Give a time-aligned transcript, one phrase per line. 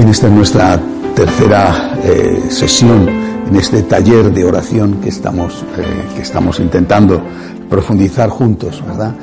[0.00, 0.80] Bien, esta es nuestra
[1.14, 3.06] tercera eh, sesión
[3.46, 5.84] en este taller de oración que estamos, eh,
[6.16, 7.22] que estamos intentando
[7.68, 9.14] profundizar juntos, ¿verdad?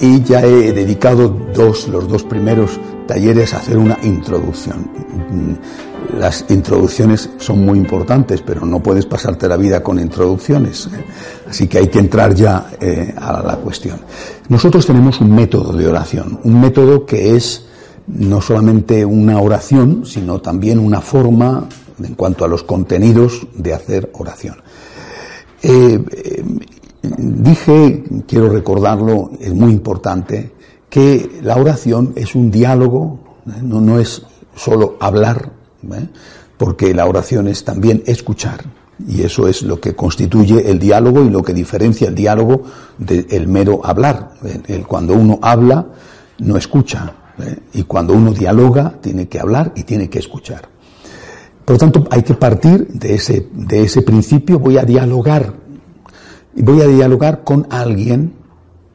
[0.00, 2.72] Y ya he dedicado dos, los dos primeros
[3.06, 4.90] talleres a hacer una introducción.
[6.18, 10.88] Las introducciones son muy importantes, pero no puedes pasarte la vida con introducciones.
[10.88, 11.04] ¿eh?
[11.48, 12.70] Así que hay que entrar ya
[13.16, 14.00] a la cuestión.
[14.48, 17.65] Nosotros tenemos un método de oración, un método que es
[18.08, 21.68] no solamente una oración, sino también una forma
[22.02, 24.56] en cuanto a los contenidos de hacer oración.
[25.62, 26.44] Eh, eh,
[27.18, 30.52] dije, quiero recordarlo, es muy importante,
[30.88, 33.60] que la oración es un diálogo, ¿eh?
[33.62, 34.22] no, no, es
[34.54, 35.52] solo hablar,
[36.56, 38.64] porque la oración es también escuchar.
[39.06, 42.62] Y eso es lo que constituye el diálogo y lo que diferencia el diálogo
[42.96, 44.32] del mero hablar.
[44.68, 45.86] El, cuando uno habla,
[46.38, 47.58] no escucha, ¿eh?
[47.74, 50.68] Y cuando uno dialoga, tiene que hablar y tiene que escuchar.
[51.64, 55.54] Por lo tanto, hay que partir de ese, de ese principio, voy a dialogar.
[56.54, 58.34] Y voy a dialogar con alguien,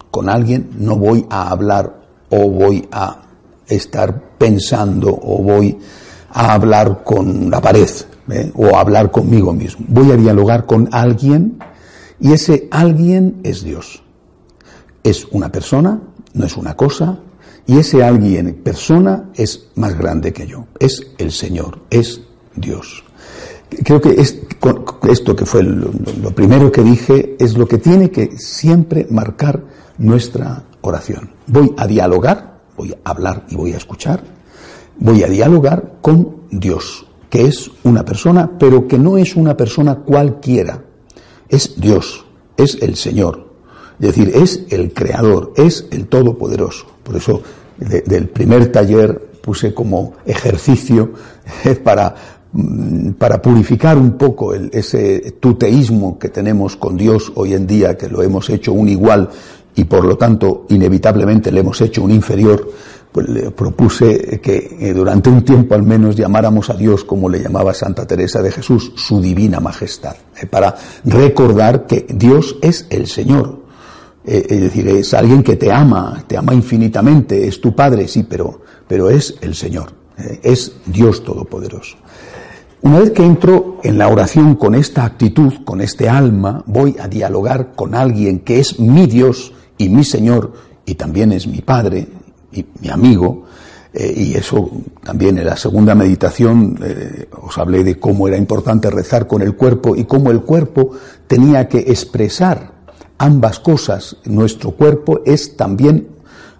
[0.09, 3.23] con alguien, no voy a hablar o voy a
[3.67, 5.77] estar pensando o voy
[6.29, 7.89] a hablar con la pared
[8.29, 8.51] ¿eh?
[8.55, 9.85] o a hablar conmigo mismo.
[9.89, 11.59] Voy a dialogar con alguien
[12.19, 14.01] y ese alguien es Dios.
[15.03, 15.99] Es una persona,
[16.33, 17.19] no es una cosa,
[17.71, 20.65] y ese alguien, persona, es más grande que yo.
[20.77, 22.19] Es el Señor, es
[22.53, 23.01] Dios.
[23.85, 25.89] Creo que esto que fue lo,
[26.35, 29.63] primero que dije es lo que tiene que siempre marcar
[29.99, 31.31] nuestra oración.
[31.47, 34.21] Voy a dialogar, voy a hablar y voy a escuchar,
[34.99, 39.99] voy a dialogar con Dios, que es una persona, pero que no es una persona
[39.99, 40.83] cualquiera.
[41.47, 42.25] Es Dios,
[42.57, 43.53] es el Señor,
[44.01, 46.87] es decir, es el creador, es el todopoderoso.
[47.03, 47.41] Por eso
[47.81, 51.11] del primer taller puse como ejercicio
[51.83, 52.15] para,
[52.53, 58.07] mm, para purificar un poco ese tuteísmo que tenemos con Dios hoy en día, que
[58.07, 59.29] lo hemos hecho un igual
[59.75, 62.69] y por lo tanto inevitablemente le hemos hecho un inferior,
[63.11, 67.39] pues le propuse que eh, durante un tiempo al menos llamáramos a Dios como le
[67.39, 70.15] llamaba Santa Teresa de Jesús, su divina majestad,
[70.49, 73.60] para recordar que Dios es el Señor,
[74.23, 78.23] eh, es decir, es alguien que te ama, te ama infinitamente, es tu Padre, sí,
[78.23, 81.97] pero, pero es el Señor, eh, es Dios Todopoderoso.
[82.83, 87.07] Una vez que entro en la oración con esta actitud, con este alma, voy a
[87.07, 90.53] dialogar con alguien que es mi Dios y mi Señor
[90.85, 92.07] y también es mi Padre
[92.51, 93.45] y mi amigo,
[93.93, 94.69] eh, y eso
[95.03, 96.79] también en la segunda meditación
[97.41, 100.91] os hablé de cómo era importante rezar con el cuerpo y cómo el cuerpo
[101.27, 102.70] tenía que expresar
[103.21, 106.07] ambas cosas, nuestro cuerpo es también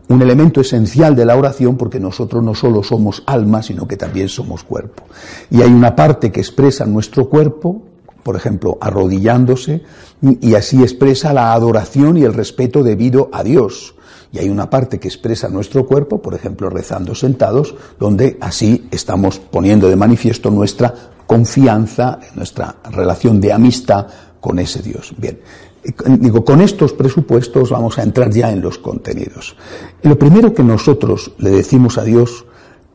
[0.10, 4.30] un elemento esencial de la oración porque nosotros no solo somos alma, sino que también
[4.30, 5.04] somos cuerpo.
[5.50, 7.82] Y hay una parte que expresa nuestro cuerpo,
[8.22, 9.82] por ejemplo, arrodillándose,
[10.22, 13.96] y así expresa la adoración y el respeto debido a Dios.
[14.32, 19.40] Y hay una parte que expresa nuestro cuerpo, por ejemplo, rezando sentados, donde así estamos
[19.40, 20.94] poniendo de manifiesto nuestra
[21.26, 24.06] confianza, nuestra relación de amistad
[24.40, 25.14] con ese Dios.
[25.18, 25.40] Bien,
[26.20, 29.56] Digo, con estos presupuestos vamos a entrar ya en los contenidos.
[30.04, 32.46] lo primero que nosotros le decimos a Dios,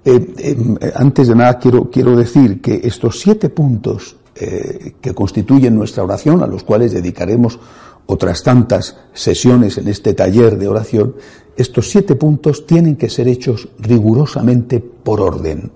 [0.04, 5.74] eh, eh, antes de nada quiero, quiero decir que estos siete puntos eh, que constituyen
[5.74, 7.58] nuestra oración, a los cuales dedicaremos
[8.06, 11.16] otras tantas sesiones en este taller de oración,
[11.56, 15.72] estos siete puntos tienen que ser hechos rigurosamente por orden.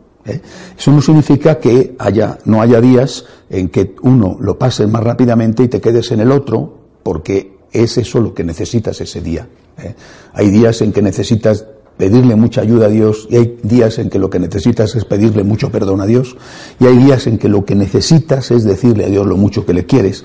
[0.78, 5.64] Eso no significa que haya, no haya días en que uno lo pase más rápidamente
[5.64, 9.48] y te quedes en el otro, porque es eso lo que necesitas ese día.
[9.78, 9.94] ¿eh?
[10.32, 11.64] Hay días en que necesitas
[12.00, 15.44] pedirle mucha ayuda a Dios y hay días en que lo que necesitas es pedirle
[15.44, 16.34] mucho perdón a Dios
[16.80, 19.74] y hay días en que lo que necesitas es decirle a Dios lo mucho que
[19.74, 20.24] le quieres.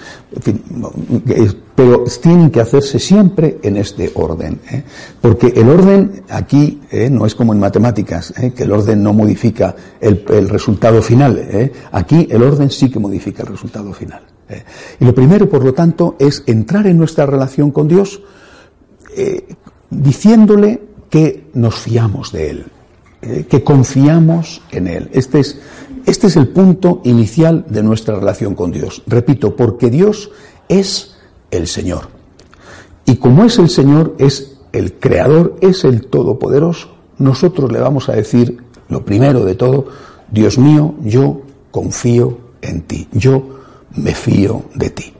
[1.75, 4.83] pero tienen que hacerse siempre en este orden, ¿eh?
[5.19, 7.09] porque el orden aquí ¿eh?
[7.09, 11.71] no es como en matemáticas, que el orden no modifica el, el resultado final.
[11.91, 14.34] Aquí el orden sí que modifica el resultado final.
[14.49, 14.63] Eh,
[14.99, 18.21] y lo primero, por lo tanto, es entrar en nuestra relación con Dios
[19.15, 19.47] eh,
[19.89, 22.65] diciéndole que nos fiamos de Él,
[23.21, 25.09] eh, que confiamos en Él.
[25.13, 25.59] Este es,
[26.05, 29.03] este es el punto inicial de nuestra relación con Dios.
[29.07, 30.31] Repito, porque Dios
[30.67, 31.15] es
[31.51, 32.09] el Señor.
[33.05, 38.13] Y como es el Señor, es el Creador, es el Todopoderoso, nosotros le vamos a
[38.13, 38.57] decir,
[38.89, 39.87] lo primero de todo,
[40.29, 43.07] Dios mío, yo confío en ti.
[43.13, 43.55] Yo
[43.95, 45.13] me fío de ti.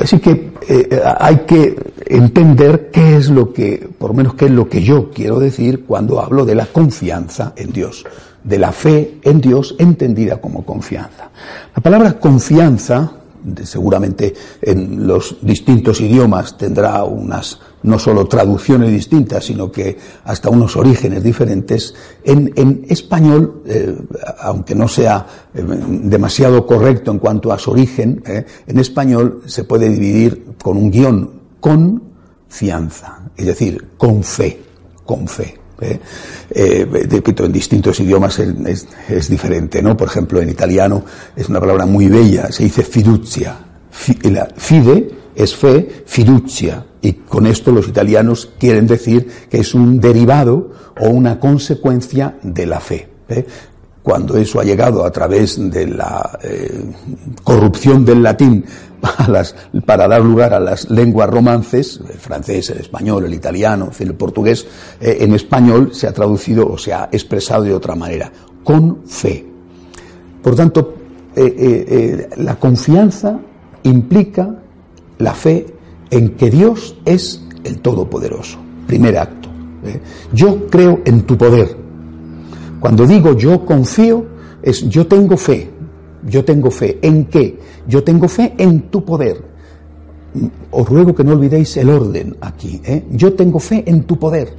[0.00, 1.76] Así que eh, hay que
[2.06, 5.84] entender qué es lo que, por lo menos qué es lo que yo quiero decir
[5.84, 8.04] cuando hablo de la confianza en Dios,
[8.42, 11.30] de la fe en Dios entendida como confianza.
[11.74, 13.12] La palabra confianza
[13.62, 20.76] seguramente en los distintos idiomas tendrá unas no solo traducciones distintas, sino que hasta unos
[20.76, 21.94] orígenes diferentes.
[22.24, 23.94] En, español, eh,
[24.40, 29.64] aunque no sea eh, demasiado correcto en cuanto a su origen, eh, en español se
[29.64, 32.02] puede dividir con un guion con
[32.48, 34.60] fianza, es decir, con fe,
[35.04, 35.58] con fe.
[36.54, 39.96] en distintos idiomas es, diferente, ¿no?
[39.96, 41.04] Por ejemplo, en italiano
[41.36, 43.58] es una palabra muy bella, se dice fiducia.
[43.90, 46.84] Fide es fe, fiducia.
[47.04, 50.70] Y con esto los italianos quieren decir que es un derivado
[51.00, 53.08] o una consecuencia de la fe.
[53.28, 53.46] ¿eh?
[54.02, 56.38] Cuando eso ha llegado a través de la
[57.42, 58.64] corrupción del latín
[59.86, 64.66] para dar lugar a las lenguas romances, el francés, el español, el italiano, el portugués,
[65.00, 68.30] eh, en español se ha traducido o se ha expresado de otra manera,
[68.62, 69.44] con fe.
[70.42, 70.94] Por tanto,
[71.36, 73.38] eh, eh, la confianza
[73.82, 74.54] implica
[75.18, 75.66] la fe
[76.10, 78.58] en que Dios es el Todopoderoso.
[78.86, 79.48] Primer acto.
[80.32, 81.76] Yo creo en tu poder.
[82.80, 84.26] Cuando digo yo confío,
[84.62, 85.70] es yo tengo fe,
[86.26, 86.98] yo tengo fe.
[87.02, 87.58] ¿En qué?
[87.86, 89.42] Yo tengo fe en tu poder.
[90.70, 92.80] Os ruego que no olvidéis el orden aquí.
[92.84, 93.04] ¿eh?
[93.10, 94.54] Yo tengo fe en tu poder.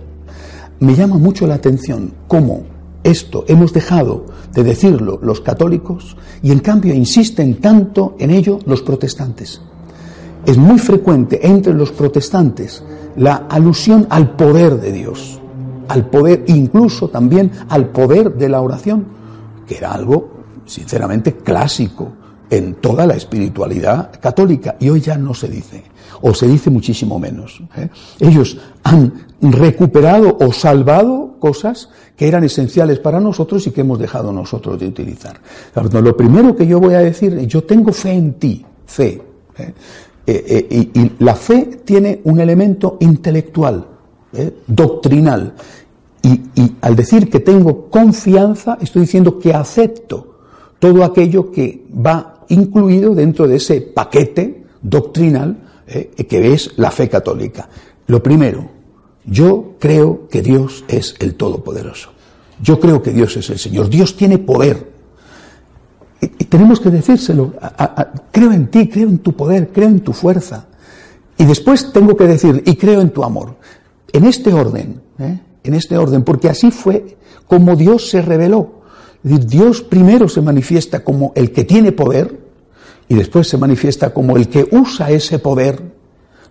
[0.80, 2.64] Me llama mucho la atención cómo
[3.04, 8.82] esto hemos dejado de decirlo los católicos y en cambio insisten tanto en ello los
[8.82, 9.62] protestantes.
[10.46, 12.84] Es muy frecuente entre los protestantes
[13.18, 15.40] la alusión al poder de Dios,
[15.88, 19.06] al poder, incluso también al poder de la oración,
[19.66, 20.30] que era algo
[20.66, 22.12] sinceramente clásico
[22.50, 25.84] en toda la espiritualidad católica y hoy ya no se dice,
[26.22, 27.62] o se dice muchísimo menos.
[27.76, 27.90] ¿eh?
[28.20, 34.32] Ellos han recuperado o salvado cosas que eran esenciales para nosotros y que hemos dejado
[34.32, 35.40] nosotros de utilizar.
[35.92, 39.22] Lo primero que yo voy a decir, yo tengo fe en ti, fe.
[39.58, 39.74] ¿eh?
[40.28, 43.86] Eh, y, la fe tiene un elemento intelectual,
[44.68, 45.54] doctrinal.
[46.24, 50.36] y al decir que tengo confianza, estoy diciendo que acepto
[50.80, 55.58] todo aquello que va incluido dentro de ese paquete doctrinal
[55.88, 57.70] eh, que es la fe católica.
[58.08, 58.68] Lo primero,
[59.26, 62.10] yo creo que Dios es el Todopoderoso.
[62.62, 63.90] Yo creo que Dios es el Señor.
[63.90, 64.95] Dios tiene poder.
[66.22, 67.54] Y, tenemos que decírselo.
[68.32, 70.66] creo en ti, creo en tu poder, creo en tu fuerza.
[71.38, 73.56] Y después tengo que decir, y creo en tu amor.
[74.14, 75.40] En este orden, ¿eh?
[75.64, 77.18] en este orden, porque así fue
[77.48, 78.82] como Dios se reveló.
[79.24, 82.40] Dios primero se manifiesta como el que tiene poder
[83.08, 85.82] y después se manifiesta como el que usa ese poder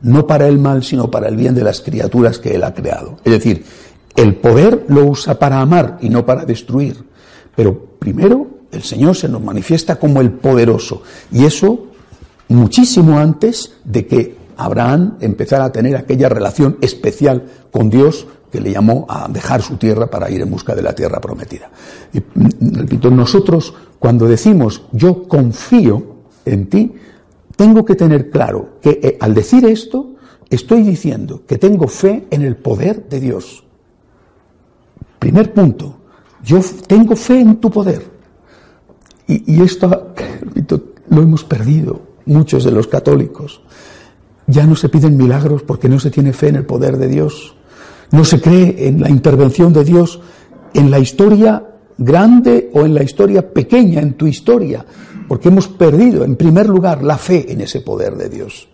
[0.03, 3.19] no para el mal, sino para el bien de las criaturas que Él ha creado.
[3.25, 3.65] Es decir,
[4.17, 7.05] el poder lo usa para amar y no para destruir.
[7.57, 11.03] Pero primero el Señor se nos manifiesta como el poderoso.
[11.31, 11.87] Y eso
[12.49, 18.73] muchísimo antes de que Abraham empezara a tener aquella relación especial con Dios que le
[18.73, 21.71] llamó a dejar su tierra para ir en busca de la tierra prometida.
[22.13, 26.93] Y, mm, repito, nosotros cuando decimos yo confío en ti,
[27.57, 30.15] tengo que tener claro que eh, al decir esto
[30.51, 33.65] estoy diciendo que tengo fe en el poder de Dios.
[35.19, 35.97] Primer punto,
[36.45, 38.14] yo tengo fe en tu poder.
[39.27, 43.61] Y, esto, repito, lo hemos perdido muchos de los católicos.
[44.47, 47.55] Ya no se piden milagros porque no se tiene fe en el poder de Dios.
[48.11, 50.21] No se cree en la intervención de Dios
[50.75, 51.63] en la historia
[51.97, 54.85] grande o en la historia pequeña, en tu historia,
[55.29, 58.69] porque hemos perdido, en primer lugar, la fe en ese poder de Dios.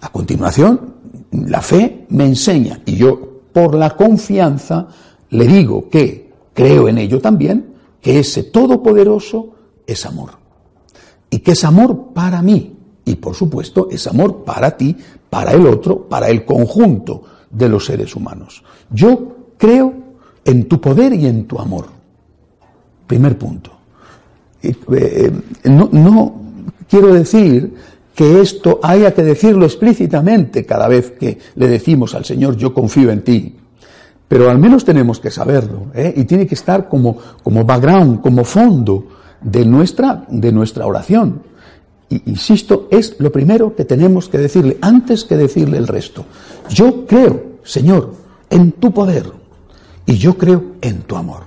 [0.00, 0.94] A continuación,
[1.32, 4.88] la fe me enseña, y yo, por la confianza,
[5.30, 9.54] le digo que creo en ello también, que ese todopoderoso
[9.86, 10.30] es amor.
[11.30, 14.96] Y que es amor para mí, y por supuesto es amor para ti,
[15.28, 18.62] para el otro, para el conjunto de los seres humanos.
[18.90, 19.94] Yo creo
[20.44, 21.86] en tu poder y en tu amor.
[23.06, 23.72] Primer punto.
[24.62, 25.32] Eh,
[25.64, 26.34] no, no
[26.88, 27.74] quiero decir
[28.14, 33.10] que esto haya que decirlo explícitamente cada vez que le decimos al Señor, yo confío
[33.10, 33.56] en ti.
[34.28, 36.12] Pero al menos tenemos que saberlo, ¿eh?
[36.16, 39.08] y tiene que estar como, como background, como fondo
[39.40, 41.42] de nuestra, de nuestra oración.
[42.08, 46.24] Y, insisto, es lo primero que tenemos que decirle, antes que decirle el resto.
[46.68, 48.14] Yo creo, Señor,
[48.48, 49.30] en tu poder
[50.06, 51.42] y yo creo en tu amor.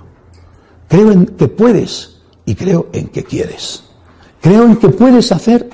[0.88, 3.84] Creo en que puedes y creo en que quieres.
[4.40, 5.68] Creo en que puedes hacer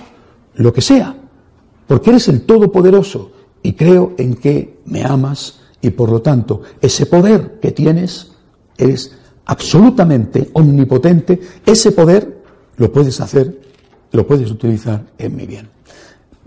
[0.55, 1.17] lo que sea
[1.91, 3.33] porque eres el Todopoderoso
[3.65, 8.31] y creo en que me amas y por lo tanto ese poder que tienes
[8.79, 9.11] es
[9.51, 12.41] absolutamente omnipotente, ese poder
[12.77, 13.61] lo puedes hacer,
[14.13, 15.69] lo puedes utilizar en mi bien.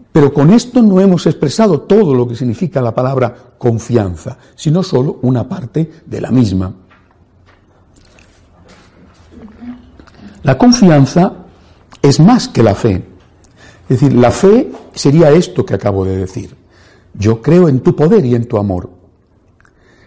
[0.09, 5.19] Pero con esto no hemos expresado todo lo que significa la palabra confianza, sino solo
[5.23, 6.73] una parte de la misma.
[10.43, 11.33] La confianza
[12.01, 13.03] es más que la fe.
[13.89, 16.55] Es decir, la fe sería esto que acabo de decir.
[17.15, 18.89] Yo creo en tu poder y en tu amor.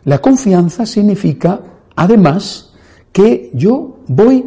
[0.04, 1.60] La confianza significa,
[1.94, 2.65] además,
[3.16, 4.44] que yo voy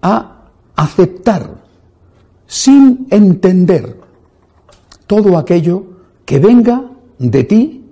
[0.00, 1.62] a aceptar,
[2.46, 4.00] sin entender,
[5.06, 5.84] todo aquello
[6.24, 7.84] que venga de ti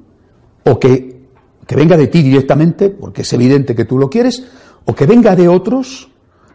[0.65, 1.27] o que,
[1.67, 4.43] que venga de ti directamente, porque es evidente que tú lo quieres,
[4.87, 6.09] o que venga de otros,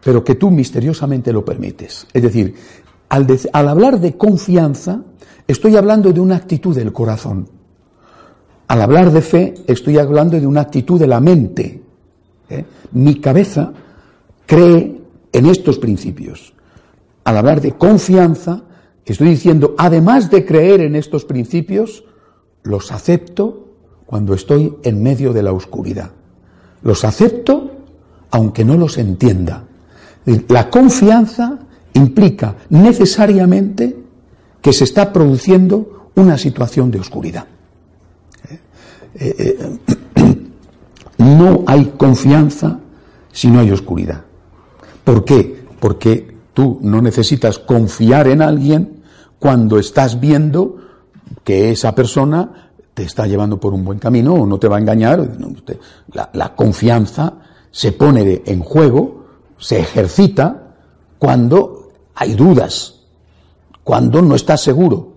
[0.04, 2.08] pero que tú misteriosamente lo permites.
[2.12, 2.56] Es decir,
[3.10, 5.04] al, al hablar de confianza,
[5.48, 7.48] estoy hablando de una actitud del corazón.
[8.70, 11.81] Al hablar de fe, estoy hablando de una actitud de la mente.
[12.52, 12.66] ¿Eh?
[12.92, 13.74] Mi cabeza
[14.46, 16.54] cree en estos principios.
[17.24, 18.64] Al hablar de confianza,
[19.06, 22.04] estoy diciendo, además de creer en estos principios,
[22.64, 23.68] los acepto
[24.06, 26.12] cuando estoy en medio de la oscuridad.
[26.84, 27.72] Los acepto
[28.32, 29.66] aunque no los entienda.
[30.48, 31.60] La confianza
[31.94, 33.98] implica necesariamente
[34.62, 37.46] que se está produciendo una situación de oscuridad.
[39.16, 39.70] Eh, eh,
[41.22, 42.80] no hay confianza
[43.32, 44.22] si no hay oscuridad.
[45.04, 45.66] ¿Por qué?
[45.80, 49.04] Porque tú no necesitas confiar en alguien
[49.40, 50.78] cuando estás viendo
[51.44, 54.80] que esa persona te está llevando por un buen camino o no te va a
[54.80, 55.28] engañar.
[56.34, 57.34] La, confianza
[57.72, 59.26] se pone en juego,
[59.58, 60.76] se ejercita
[61.18, 63.02] cuando hay dudas,
[63.84, 65.14] cuando no estás seguro,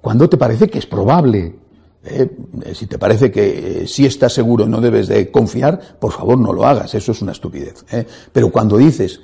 [0.00, 1.56] cuando te parece que es probable,
[2.04, 2.28] eh,
[2.74, 6.52] si te parece que eh, si estás seguro no debes de confiar, por favor no
[6.52, 7.84] lo hagas, eso es una estupidez.
[7.92, 8.06] ¿eh?
[8.32, 9.20] Pero cuando dices,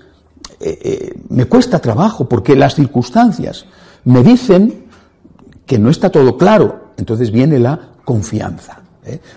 [1.29, 3.67] me cuesta trabajo porque las circunstancias
[4.05, 4.87] me dicen
[5.67, 8.81] que no está todo claro, entonces viene la confianza.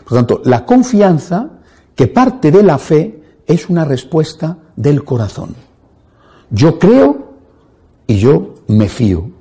[0.03, 1.49] Por lo tanto, la confianza
[1.95, 5.55] que parte de la fe es una respuesta del corazón.
[6.49, 7.33] Yo creo
[8.07, 9.40] y yo me fío.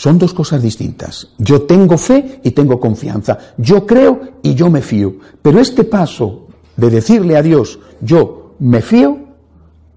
[0.00, 1.28] Son dos cosas distintas.
[1.36, 3.36] Yo tengo fe y tengo confianza.
[3.58, 5.16] Yo creo y yo me fío.
[5.42, 9.18] Pero este paso de decirle a Dios, yo me fío,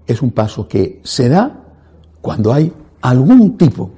[0.06, 1.58] es un paso que se da
[2.20, 2.70] cuando hay
[3.00, 3.92] algún tipo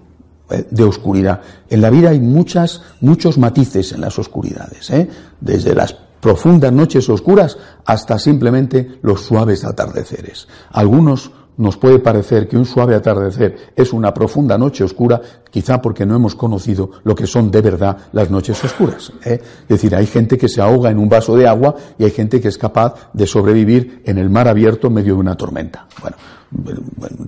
[0.49, 1.41] eh, de oscuridad.
[1.69, 5.09] En la vida hay muchas, muchos matices en las oscuridades, ¿eh?
[5.41, 10.47] desde las profundas noches oscuras hasta simplemente los suaves atardeceres.
[10.71, 15.21] Algunos nos puede parecer que un suave atardecer es una profunda noche oscura,
[15.51, 19.13] quizá porque no hemos conocido lo que son de verdad las noches oscuras.
[19.25, 19.41] ¿eh?
[19.63, 22.41] Es decir, hay gente que se ahoga en un vaso de agua y hay gente
[22.41, 25.87] que es capaz de sobrevivir en el mar abierto en medio de una tormenta.
[26.01, 26.17] Bueno,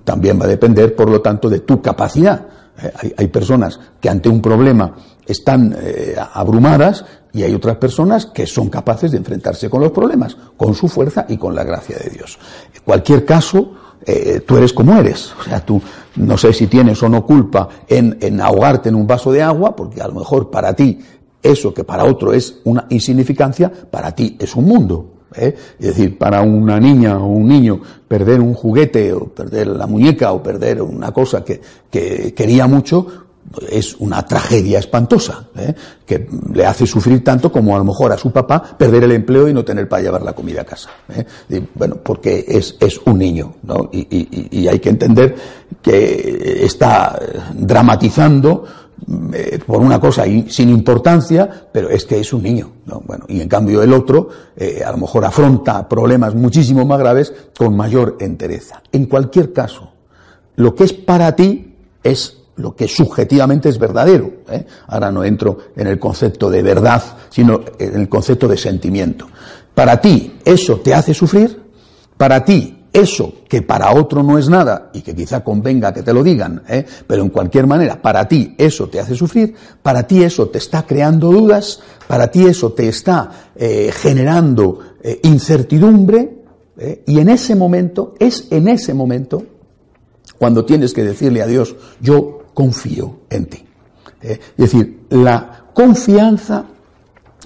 [0.03, 2.45] también va a depender, por lo tanto, de tu capacidad.
[2.81, 3.13] ¿eh?
[3.17, 4.93] Hay, personas que ante un problema
[5.25, 10.35] están eh, abrumadas y hay otras personas que son capaces de enfrentarse con los problemas,
[10.57, 12.39] con su fuerza y con la gracia de Dios.
[12.73, 13.73] En cualquier caso,
[14.05, 15.33] eh, tú eres como eres.
[15.39, 15.81] O sea, tú
[16.15, 19.75] no sé si tienes o no culpa en, en ahogarte en un vaso de agua,
[19.75, 20.99] porque a lo mejor para ti
[21.41, 25.13] eso que para otro es una insignificancia, para ti es un mundo.
[25.35, 25.55] ¿eh?
[25.79, 30.31] Es decir, para una niña o un niño perder un juguete o perder la muñeca
[30.33, 33.28] o perder una cosa que, que quería mucho,
[33.69, 35.73] es una tragedia espantosa, ¿eh?
[36.05, 39.47] que le hace sufrir tanto como a lo mejor a su papá perder el empleo
[39.47, 40.89] y no tener para llevar la comida a casa.
[41.09, 41.65] ¿eh?
[41.73, 43.89] bueno, porque es, es un niño, ¿no?
[43.91, 45.35] Y, y, hay que entender
[45.81, 47.19] que está
[47.53, 48.65] dramatizando
[49.33, 53.01] eh, por una cosa sin importancia, pero es que es un niño, ¿no?
[53.05, 54.29] Bueno, y en cambio el otro
[54.85, 58.83] a lo mejor afronta problemas muchísimo más graves con mayor entereza.
[58.91, 59.91] En cualquier caso,
[60.55, 64.31] lo que es para ti es lo que subjetivamente es verdadero.
[64.49, 64.65] ¿eh?
[64.87, 69.27] Ahora no entro en el concepto de verdad, sino en el concepto de sentimiento.
[69.73, 71.61] Para ti eso te hace sufrir,
[72.17, 76.13] para ti eso que para otro no es nada y que quizá convenga que te
[76.13, 76.85] lo digan, ¿eh?
[77.07, 80.83] pero en cualquier manera para ti eso te hace sufrir, para ti eso te está
[80.83, 84.79] creando dudas, para ti eso te está eh, generando
[85.23, 86.39] incertidumbre,
[87.05, 89.43] y en ese momento, es en ese momento,
[90.39, 93.65] cuando tienes que decirle a Dios, yo confío en ti.
[94.21, 96.65] Eh, es decir, la confianza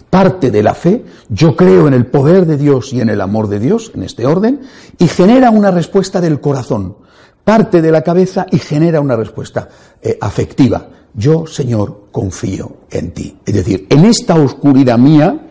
[0.10, 3.48] parte de la fe, yo creo en el poder de Dios y en el amor
[3.48, 4.62] de Dios, en este orden,
[4.98, 6.98] y genera una respuesta del corazón,
[7.44, 9.70] parte de la cabeza y genera una respuesta
[10.02, 10.88] eh, afectiva.
[11.16, 13.38] yo, Señor, confío en ti.
[13.46, 15.48] Es decir, en esta oscuridad mía,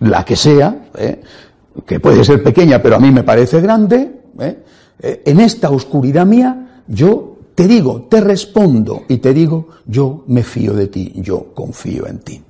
[0.00, 1.20] la que sea, ¿eh?
[1.86, 4.14] que puede ser pequeña, pero a mí me parece grande,
[5.00, 10.74] en esta oscuridad mía, yo te digo, te respondo y te digo, yo me fío
[10.74, 12.40] de ti, yo confío en ti.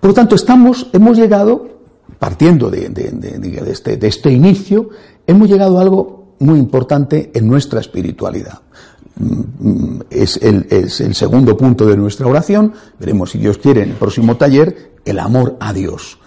[0.00, 1.80] Por lo tanto, estamos, hemos llegado,
[2.18, 2.90] partiendo de,
[3.66, 4.88] este, este inicio,
[5.26, 8.62] hemos llegado a algo muy importante en nuestra espiritualidad
[9.18, 12.72] mm, es el, es el, segundo punto de nuestra oración.
[12.98, 16.18] Veremos si Dios quiere en el próximo taller el amor a Dios.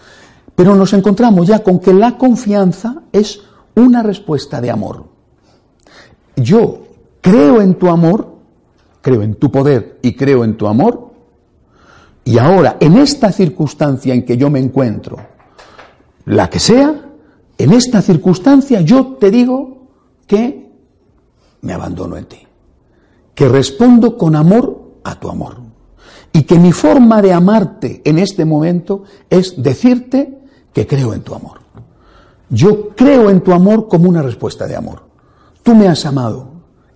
[0.53, 3.41] Pero nos encontramos ya con que la confianza es
[3.73, 5.05] una respuesta de amor.
[6.35, 6.83] Yo
[7.21, 8.35] creo en tu amor,
[9.01, 11.09] creo en tu poder y creo en tu amor,
[12.23, 15.17] y ahora, en esta circunstancia en que yo me encuentro,
[16.25, 17.09] la que sea,
[17.57, 19.87] en esta circunstancia yo te digo
[20.27, 20.69] que
[21.61, 22.37] me abandono en ti,
[23.33, 25.57] que respondo con amor a tu amor,
[26.31, 30.39] y que mi forma de amarte en este momento es decirte
[30.71, 31.59] que creo en tu amor.
[32.49, 35.03] Yo creo en tu amor como una respuesta de amor.
[35.63, 36.48] Tú me has amado,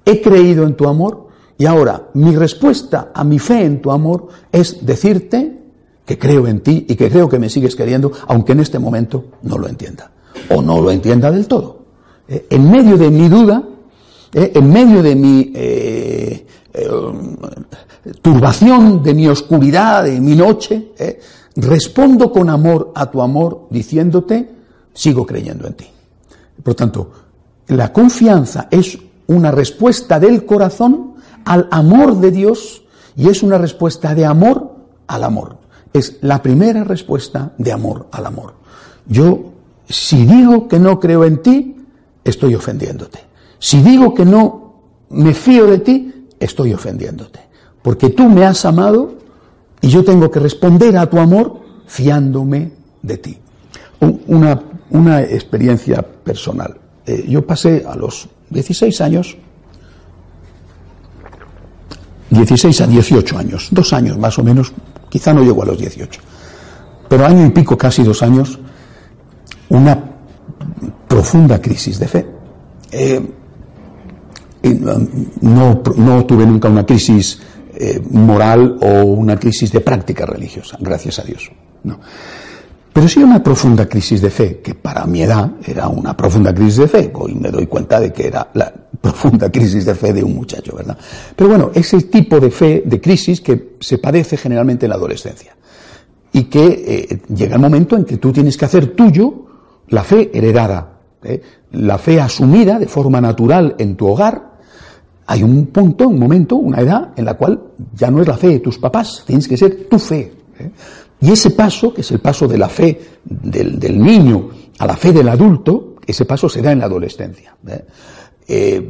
[0.06, 4.28] he creído en tu amor y ahora mi respuesta a mi fe en tu amor
[4.52, 5.60] es decirte
[6.06, 9.26] que creo en ti y que creo que me sigues queriendo, aunque en este momento
[9.44, 10.12] no lo entienda
[10.50, 11.84] o no lo entienda del todo.
[12.28, 13.64] Eh, en medio de mi duda,
[14.34, 16.46] eh, en medio de mi eh,
[18.22, 20.92] turbación, de mi oscuridad, de mi noche,
[21.56, 24.50] respondo con amor a tu amor diciéndote,
[24.94, 25.86] sigo creyendo en ti.
[26.64, 27.12] Por tanto,
[27.68, 31.16] la confianza es una respuesta del corazón
[31.46, 32.84] al amor de Dios
[33.16, 34.76] y es una respuesta de amor
[35.08, 35.58] al amor.
[35.92, 38.56] Es la primera respuesta de amor al amor.
[39.06, 39.54] Yo,
[39.88, 41.76] si digo que no creo en ti,
[42.24, 43.20] estoy ofendiéndote.
[43.60, 44.74] Si digo que no
[45.10, 47.40] me fío de ti, estoy ofendiéndote.
[47.82, 49.14] Porque tú me has amado
[49.82, 53.38] y yo tengo que responder a tu amor fiándome de ti.
[54.28, 56.78] Una, una experiencia personal.
[57.06, 59.36] Eh, yo pasé a los 16 años,
[62.30, 64.72] 16 a 18 años, dos años más o menos,
[65.10, 66.22] quizá no llego a los 18,
[67.10, 68.60] pero año y pico, casi dos años,
[69.70, 69.98] una
[71.08, 72.26] profunda crisis de fe.
[72.92, 73.22] Eh,
[75.42, 77.40] no, no tuve nunca una crisis
[77.76, 81.52] eh, moral o una crisis de práctica religiosa, gracias a Dios.
[82.94, 86.78] Pero sí una profunda crisis de fe, que para mi edad era una profunda crisis
[86.78, 87.12] de fe.
[87.16, 90.76] Hoy me doy cuenta de que era la profunda crisis de fe de un muchacho,
[90.76, 90.96] ¿verdad?
[91.36, 95.56] Pero bueno, ese tipo de fe, de crisis que se padece generalmente en la adolescencia.
[96.32, 99.46] Y que eh, llega el momento en que tú tienes que hacer tuyo
[99.90, 101.42] la fe heredada, ¿eh?
[101.72, 104.54] la fe asumida de forma natural en tu hogar,
[105.26, 107.60] hay un punto, un momento, una edad en la cual
[107.96, 110.34] ya no es la fe de tus papás, tienes que ser tu fe.
[110.60, 110.72] ¿eh?
[111.24, 115.14] Y ese paso, que es el paso de la fe del, niño a la fe
[115.14, 117.56] del adulto, ese paso se da en la adolescencia.
[117.66, 117.86] ¿eh?
[118.46, 118.90] Eh,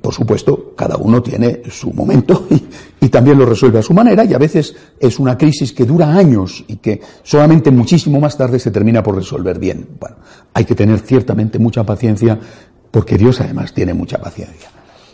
[0.00, 2.46] por supuesto, cada uno tiene su momento
[3.00, 6.16] y, también lo resuelve a su manera y a veces es una crisis que dura
[6.16, 9.86] años y que solamente muchísimo más tarde se termina por resolver bien.
[10.00, 10.16] Bueno,
[10.54, 12.40] hay que tener ciertamente mucha paciencia
[12.90, 14.70] porque Dios además tiene mucha paciencia.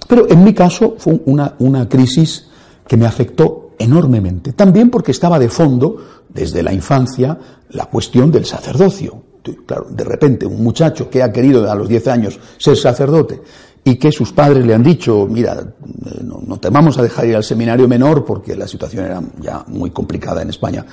[0.07, 2.47] Pero en mi caso fue una, una crisis
[2.87, 4.53] que me afectó enormemente.
[4.53, 5.97] También porque estaba de fondo,
[6.33, 7.39] desde la infancia,
[7.71, 9.23] la cuestión del sacerdocio.
[9.67, 13.41] Claro, de repente un muchacho que ha querido a los 10 años ser sacerdote
[13.83, 17.37] y que sus padres le han dicho, mira, eh, no, te vamos a dejar ir
[17.37, 20.85] al seminario menor porque la situación era ya muy complicada en España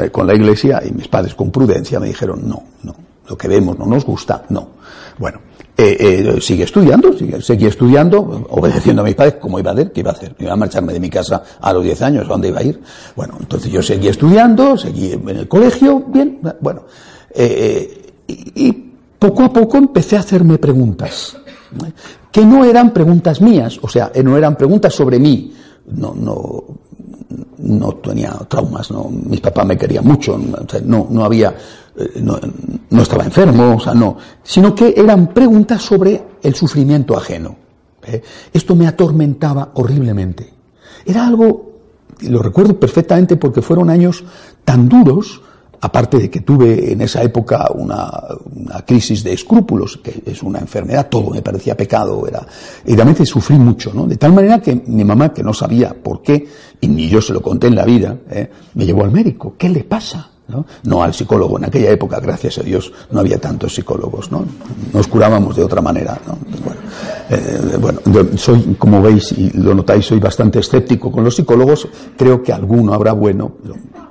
[0.00, 2.94] eh, con la iglesia y mis padres con prudencia me dijeron, no, no,
[3.28, 4.68] lo que vemos no nos gusta, no.
[5.18, 5.40] Bueno,
[5.80, 8.18] eh, eh, sigue estudiando, sigue, seguí estudiando,
[8.50, 9.92] obedeciendo a mis padres, ¿cómo iba a hacer?
[9.92, 10.34] ¿Qué iba a hacer?
[10.36, 12.24] ¿Iba a marcharme de mi casa a los 10 años?
[12.24, 12.82] ¿A dónde iba a ir?
[13.14, 16.82] Bueno, entonces yo seguí estudiando, seguí en el colegio, bien, bueno.
[17.32, 18.86] Eh, y,
[19.20, 21.36] poco a poco empecé a hacerme preguntas,
[22.32, 25.52] que no eran preguntas mías, o sea, no eran preguntas sobre mí,
[25.92, 26.64] no, no,
[27.58, 30.38] no tenía traumas, no, mis papás me querían mucho,
[30.84, 31.54] no, no había
[31.98, 37.56] eh, no, estaba enfermo, o sea, no, sino que eran preguntas sobre el sufrimiento ajeno.
[38.06, 38.22] ¿eh?
[38.52, 40.52] Esto me atormentaba horriblemente.
[41.04, 41.72] Era algo,
[42.20, 44.22] lo recuerdo perfectamente porque fueron años
[44.64, 45.40] tan duros,
[45.80, 48.10] aparte de que tuve en esa época una,
[48.86, 52.46] crisis de escrúpulos, que es una enfermedad, todo me parecía pecado, era,
[52.84, 54.06] y realmente sufrí mucho, ¿no?
[54.06, 56.46] De tal manera que mi mamá, que no sabía por qué,
[56.80, 58.50] y ni yo se lo conté en la vida, ¿eh?
[58.74, 59.54] me llevó al médico.
[59.58, 60.30] ¿Qué le pasa?
[60.48, 61.02] ¿No?
[61.02, 61.58] al psicólogo.
[61.58, 64.44] En aquella época, gracias a Dios, no había tantos psicólogos, ¿no?
[64.92, 66.18] Nos curábamos de otra manera,
[67.30, 68.00] Eh, bueno,
[68.36, 71.86] soy, como veis y lo notáis, soy bastante escéptico con los psicólogos.
[72.16, 73.52] Creo que alguno habrá bueno,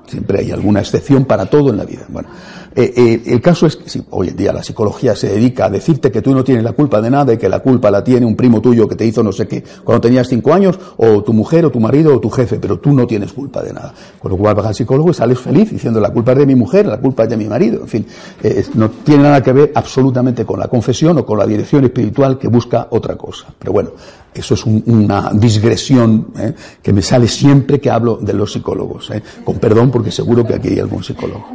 [0.06, 2.06] siempre hay alguna excepción para todo en la vida.
[2.10, 2.30] Bueno,
[2.76, 6.12] eh, eh, el caso es que hoy en día la psicología se dedica a decirte
[6.12, 8.36] que tú no tienes la culpa de nada y que la culpa la tiene un
[8.36, 11.66] primo tuyo que te hizo no sé qué cuando tenías cinco años, o tu mujer,
[11.66, 13.94] o tu marido, o tu jefe, pero tú no tienes culpa de nada.
[14.20, 16.56] Con lo cual vas al psicólogo y sales feliz diciendo la culpa es de mi
[16.56, 17.82] mujer, la culpa es de mi marido.
[17.82, 18.06] En fin,
[18.44, 22.38] eh, no tiene nada que ver absolutamente con la confesión o con la dirección espiritual
[22.38, 23.48] que busca otra cosa.
[23.58, 23.92] Pero bueno,
[24.40, 26.54] eso es una digresión ¿eh?
[26.82, 29.10] que me sale siempre que hablo de los psicólogos.
[29.12, 29.22] ¿eh?
[29.44, 31.46] Con perdón, porque seguro que aquí hay algún psicólogo.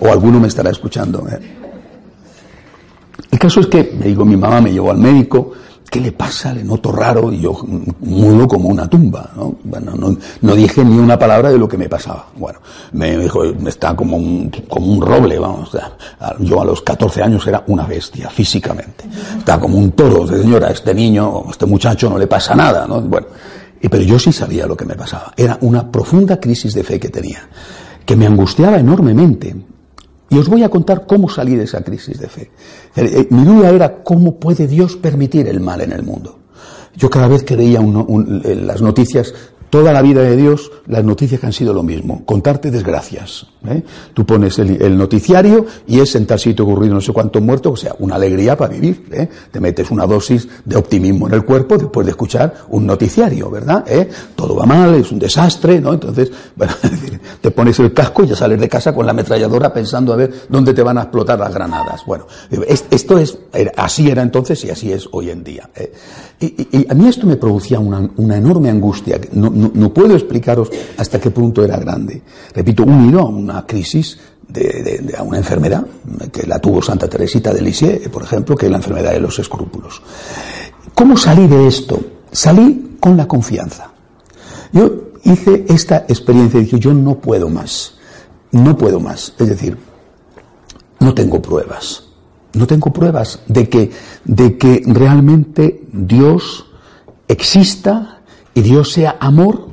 [0.00, 1.26] o alguno me estará escuchando.
[1.28, 1.38] ¿eh?
[3.30, 5.52] El caso es que, me digo, mi mamá me llevó al médico
[5.90, 6.54] ¿qué le pasa?
[6.54, 7.52] Le noto raro y yo
[8.00, 9.56] mudo como una tumba, ¿no?
[9.64, 9.92] Bueno,
[10.40, 12.28] no, dije ni una palabra de lo que me pasaba.
[12.36, 12.60] Bueno,
[12.92, 15.76] me dijo, está como un, como un roble, vamos.
[16.38, 19.04] yo a los 14 años era una bestia, físicamente.
[19.36, 23.00] Está como un toro, señora, este niño, este muchacho no le pasa nada, ¿no?
[23.00, 23.26] Bueno,
[23.80, 25.32] pero yo sí sabía lo que me pasaba.
[25.36, 27.48] Era una profunda crisis de fe que tenía,
[28.06, 29.56] que me angustiaba enormemente
[30.30, 32.50] y os voy a contar cómo salí de esa crisis de fe.
[32.96, 36.38] Eh, mi duda era cómo puede Dios permitir el mal en el mundo.
[36.96, 39.34] Yo cada vez que leía las noticias
[39.70, 43.46] toda la vida de Dios, las noticias que han sido lo mismo, contarte desgracias.
[43.66, 43.82] ¿eh?
[44.12, 47.76] Tú pones el, noticiario y es en tal sitio ocurrido no sé cuántos muertos, o
[47.76, 49.06] sea, una alegría para vivir.
[49.12, 49.28] ¿eh?
[49.50, 53.84] Te metes una dosis de optimismo en el cuerpo después de escuchar un noticiario, ¿verdad?
[53.86, 54.08] ¿Eh?
[54.34, 55.92] Todo va mal, es un desastre, ¿no?
[55.92, 56.74] Entonces, bueno,
[57.40, 60.32] te pones el casco y ya sales de casa con la ametralladora pensando a ver
[60.48, 62.04] dónde te van a explotar las granadas.
[62.04, 63.38] Bueno, esto es,
[63.76, 65.70] así era entonces y así es hoy en día.
[65.76, 65.92] ¿eh?
[66.40, 69.20] Y, a mí esto me producía una, enorme angustia.
[69.60, 72.22] No, puedo explicaros hasta qué punto era grande.
[72.54, 74.18] Repito, unido a una crisis
[74.48, 75.86] de, a una enfermedad,
[76.32, 79.38] que la tuvo Santa Teresita de Lisieux, por ejemplo, que es la enfermedad de los
[79.38, 80.02] escrúpulos.
[80.94, 82.00] ¿Cómo salí de esto?
[82.32, 83.92] Salí con la confianza.
[84.72, 87.94] Yo hice esta experiencia y dije, yo no puedo más,
[88.52, 89.34] no puedo más.
[89.38, 89.76] Es decir,
[90.98, 92.10] no tengo pruebas
[92.52, 93.90] no tengo pruebas de que,
[94.24, 96.66] de que realmente Dios
[97.28, 98.19] exista
[98.62, 99.68] Dios sea amor.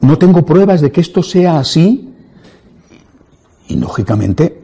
[0.00, 2.12] No tengo pruebas de que esto sea así.
[3.68, 4.62] Y lógicamente,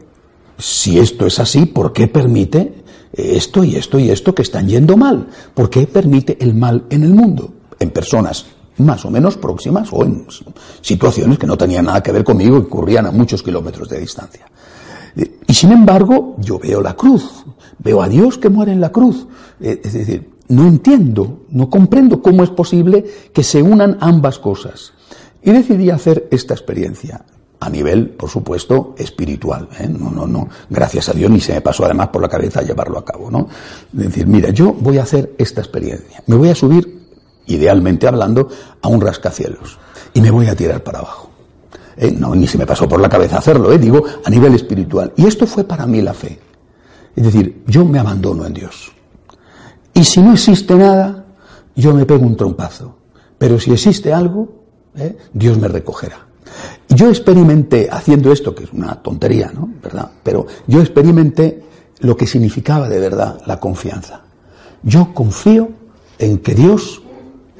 [0.57, 4.97] si esto es así, ¿por qué permite esto y esto y esto que están yendo
[4.97, 5.27] mal?
[5.53, 7.53] ¿Por qué permite el mal en el mundo?
[7.79, 8.45] En personas
[8.79, 10.25] más o menos próximas o en
[10.81, 14.45] situaciones que no tenían nada que ver conmigo y ocurrían a muchos kilómetros de distancia.
[15.47, 17.43] Y sin embargo, yo veo la cruz,
[17.79, 19.25] veo a Dios que muere en la cruz.
[19.59, 24.93] Eh, es decir, no entiendo, no comprendo cómo es posible que se unan ambas cosas.
[25.41, 27.23] Y decidí hacer esta experiencia
[27.59, 29.67] a nivel, por supuesto, espiritual.
[29.79, 29.87] ¿eh?
[29.87, 30.49] No, no, no.
[30.69, 33.47] Gracias a Dios ni se me pasó además por la cabeza llevarlo a cabo, ¿no?
[33.93, 36.23] Es decir, mira, yo voy a hacer esta experiencia.
[36.27, 36.99] Me voy a subir,
[37.45, 38.49] idealmente hablando,
[38.81, 39.77] a un rascacielos
[40.13, 41.29] y me voy a tirar para abajo.
[41.95, 45.13] Eh, no, ni se me pasó por la cabeza hacerlo, eh, digo, a nivel espiritual.
[45.17, 46.39] Y esto fue para mí la fe.
[47.15, 48.93] Es decir, yo me abandono en Dios.
[49.99, 51.25] Y si no existe nada,
[51.75, 52.95] yo me pego un trompazo.
[53.37, 54.47] Pero si existe algo,
[54.95, 56.25] eh, Dios me recogerá.
[56.87, 59.69] Yo experimenté, haciendo esto, que es una tontería, ¿no?
[59.83, 60.09] ¿Verdad?
[60.23, 61.65] Pero yo experimenté
[61.99, 64.21] lo que significaba de verdad la confianza.
[64.83, 65.69] Yo confío
[66.17, 67.01] en que Dios,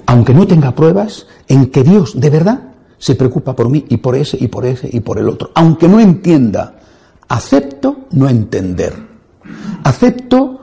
[0.06, 4.16] aunque no tenga pruebas, en que Dios de verdad se preocupa por mí y por
[4.16, 5.52] ese y por ese y por el otro.
[5.56, 6.80] Aunque no entienda,
[7.28, 8.96] acepto no entender.
[9.84, 10.59] Acepto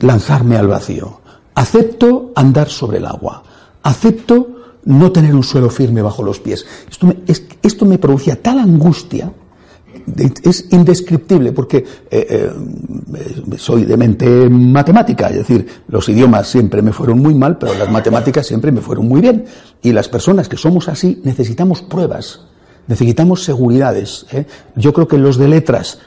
[0.00, 1.20] lanzarme al vacío.
[1.54, 3.42] Acepto andar sobre el agua.
[3.82, 6.64] Acepto no tener un suelo firme bajo los pies.
[6.90, 7.16] Esto me,
[7.62, 9.32] esto me producía tal angustia
[10.42, 11.78] es indescriptible porque
[12.10, 17.58] eh, eh, soy de mente matemática, es decir, los idiomas siempre me fueron muy mal,
[17.58, 19.44] pero las matemáticas siempre me fueron muy bien.
[19.82, 22.40] Y las personas que somos así necesitamos pruebas,
[22.86, 24.26] necesitamos seguridades.
[24.32, 24.46] ¿eh?
[24.76, 25.98] Yo creo que los de letras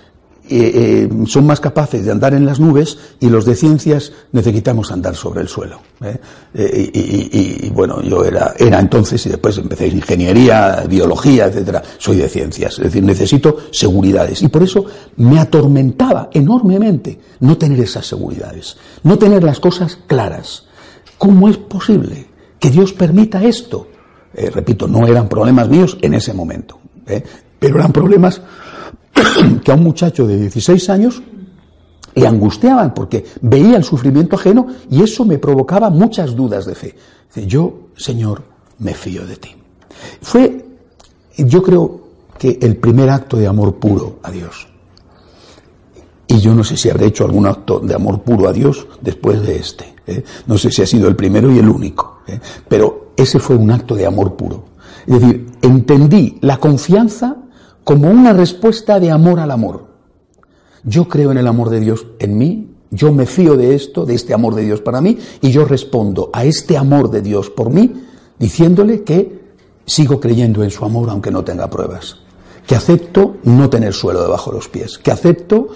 [0.54, 4.92] eh, eh, son más capaces de andar en las nubes y los de ciencias necesitamos
[4.92, 5.80] andar sobre el suelo.
[6.02, 6.20] ¿eh?
[7.32, 11.82] Y, bueno, yo era, era entonces y después empecé ingeniería, biología, etcétera.
[11.98, 14.84] Soy de ciencias, es decir, necesito seguridades y por eso
[15.16, 20.66] me atormentaba enormemente no tener esas seguridades, no tener las cosas claras.
[21.18, 22.28] ¿Cómo es posible
[22.60, 23.88] que Dios permita esto?
[24.54, 26.80] repito, no eran problemas míos en ese momento,
[27.60, 28.42] pero eran problemas
[29.64, 31.22] que a un muchacho de 16 años
[32.14, 36.96] le angustiaban porque veía el sufrimiento ajeno y eso me provocaba muchas dudas de fe.
[37.36, 38.44] Yo, Señor,
[38.80, 39.50] me fío de ti.
[40.22, 40.66] Fue,
[41.38, 42.02] yo creo
[42.38, 44.68] que el primer acto de amor puro a Dios.
[46.28, 49.42] Y yo no sé si habré hecho algún acto de amor puro a Dios después
[49.42, 49.94] de este.
[50.06, 50.24] Es ¿eh?
[50.48, 52.40] No sé si ha sido el primero y el único, ¿eh?
[52.68, 54.66] pero ese fue un acto de amor puro.
[55.06, 57.36] Es decir, entendí la confianza
[57.84, 59.88] como una respuesta de amor al amor.
[60.84, 64.16] Yo creo en el amor de Dios en mí, yo me fío de esto, de
[64.16, 67.70] este amor de Dios para mí, y yo respondo a este amor de Dios por
[67.70, 67.94] mí,
[68.38, 69.42] diciéndole que
[69.86, 72.18] sigo creyendo en su amor aunque no tenga pruebas,
[72.68, 75.70] que acepto no tener suelo debajo de los pies, que acepto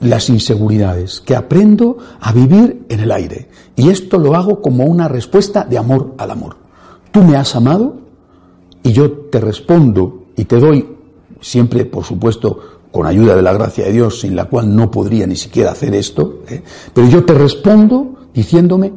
[0.00, 3.48] las inseguridades, que aprendo a vivir en el aire.
[3.76, 6.56] Y esto lo hago como una respuesta de amor al amor.
[7.10, 7.96] Tú me has amado
[8.82, 10.97] y yo te respondo y te doy,
[11.40, 15.26] siempre por supuesto con ayuda de la gracia de Dios, sin la cual no podría
[15.26, 16.62] ni siquiera hacer esto, ¿eh?
[16.92, 18.92] pero yo te respondo diciéndome,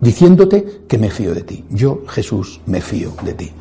[0.00, 1.64] diciéndote que me fío de ti.
[1.70, 3.52] Yo, Jesús, me fío de ti.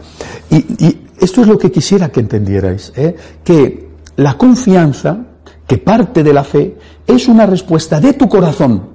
[0.49, 3.15] Y, esto es lo que quisiera que entendierais, ¿eh?
[3.43, 5.25] que la confianza
[5.65, 8.89] que parte de la fe es una respuesta de tu corazón.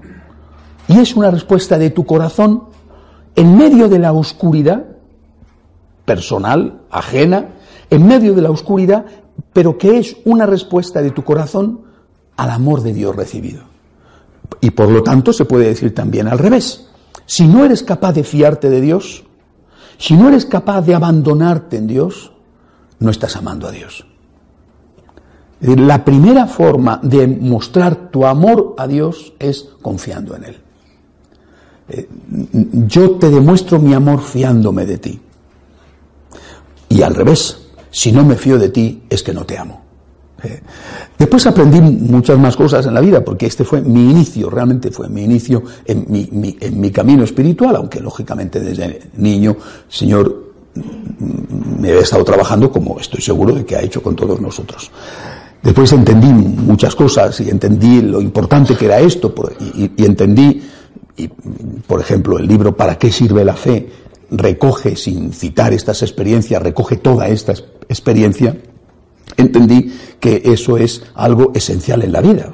[0.88, 2.64] Y es una respuesta de tu corazón
[3.34, 4.84] en medio de la oscuridad
[6.04, 7.50] personal, ajena,
[7.90, 9.06] en medio de la oscuridad,
[9.52, 11.82] pero que es una respuesta de tu corazón
[12.36, 13.62] al amor de Dios recibido.
[14.60, 16.88] Y por lo tanto se puede decir también al revés.
[17.26, 19.24] Si no eres capaz de fiarte de Dios,
[19.98, 22.32] si no eres capaz de abandonarte en Dios,
[23.00, 24.06] no estás amando a Dios.
[25.60, 30.56] La primera forma de mostrar tu amor a Dios es confiando en Él.
[31.88, 32.08] Eh,
[32.86, 35.20] yo te demuestro mi amor fiándome de ti.
[36.90, 37.67] Y al revés,
[37.98, 39.82] si no me fío de ti es que no te amo.
[40.44, 40.60] Eh,
[41.18, 45.08] después aprendí muchas más cosas en la vida, porque este fue mi inicio, realmente fue
[45.08, 49.56] mi inicio en mi, camino espiritual, aunque lógicamente desde niño
[49.88, 50.52] Señor
[51.80, 54.92] me había estado trabajando como estoy seguro de que ha hecho con todos nosotros.
[55.60, 59.34] Después entendí muchas cosas y entendí lo importante que era esto
[59.74, 60.62] y, entendí,
[61.84, 63.88] por ejemplo, el libro ¿Para qué sirve la fe?
[64.30, 67.54] Recoge, sin citar estas experiencias, recoge toda esta
[67.88, 68.56] experiencia,
[69.36, 72.52] entendí que eso es algo esencial en la vida.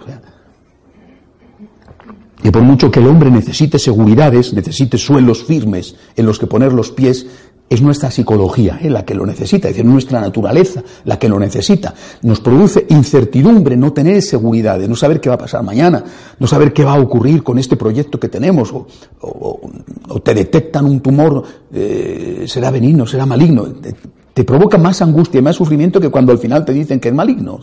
[2.43, 6.75] y por mucho que el hombre necesite seguridades, necesite suelos firmes en los que poner
[6.75, 7.27] los pies,
[7.69, 8.91] es nuestra psicología ¿eh?
[8.91, 11.95] la que lo necesita, es decir, nuestra naturaleza la que lo necesita.
[12.23, 16.05] Nos produce incertidumbre no tener seguridad, de no saber qué va a pasar mañana,
[16.39, 21.01] no saber qué va a ocurrir con este proyecto que tenemos, o, te detectan un
[21.01, 23.67] tumor, eh, será benigno, será maligno.
[24.35, 27.15] Te, provoca más angustia y más sufrimiento que cuando al final te dicen que es
[27.15, 27.61] maligno.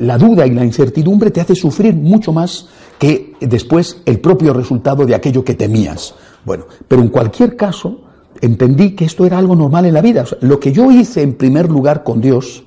[0.00, 2.66] la duda y la incertidumbre te hace sufrir mucho más
[2.98, 6.14] que después el propio resultado de aquello que temías.
[6.44, 8.00] Bueno, pero en cualquier caso,
[8.40, 10.24] entendí que esto era algo normal en la vida.
[10.40, 12.64] lo que yo hice en primer lugar con Dios,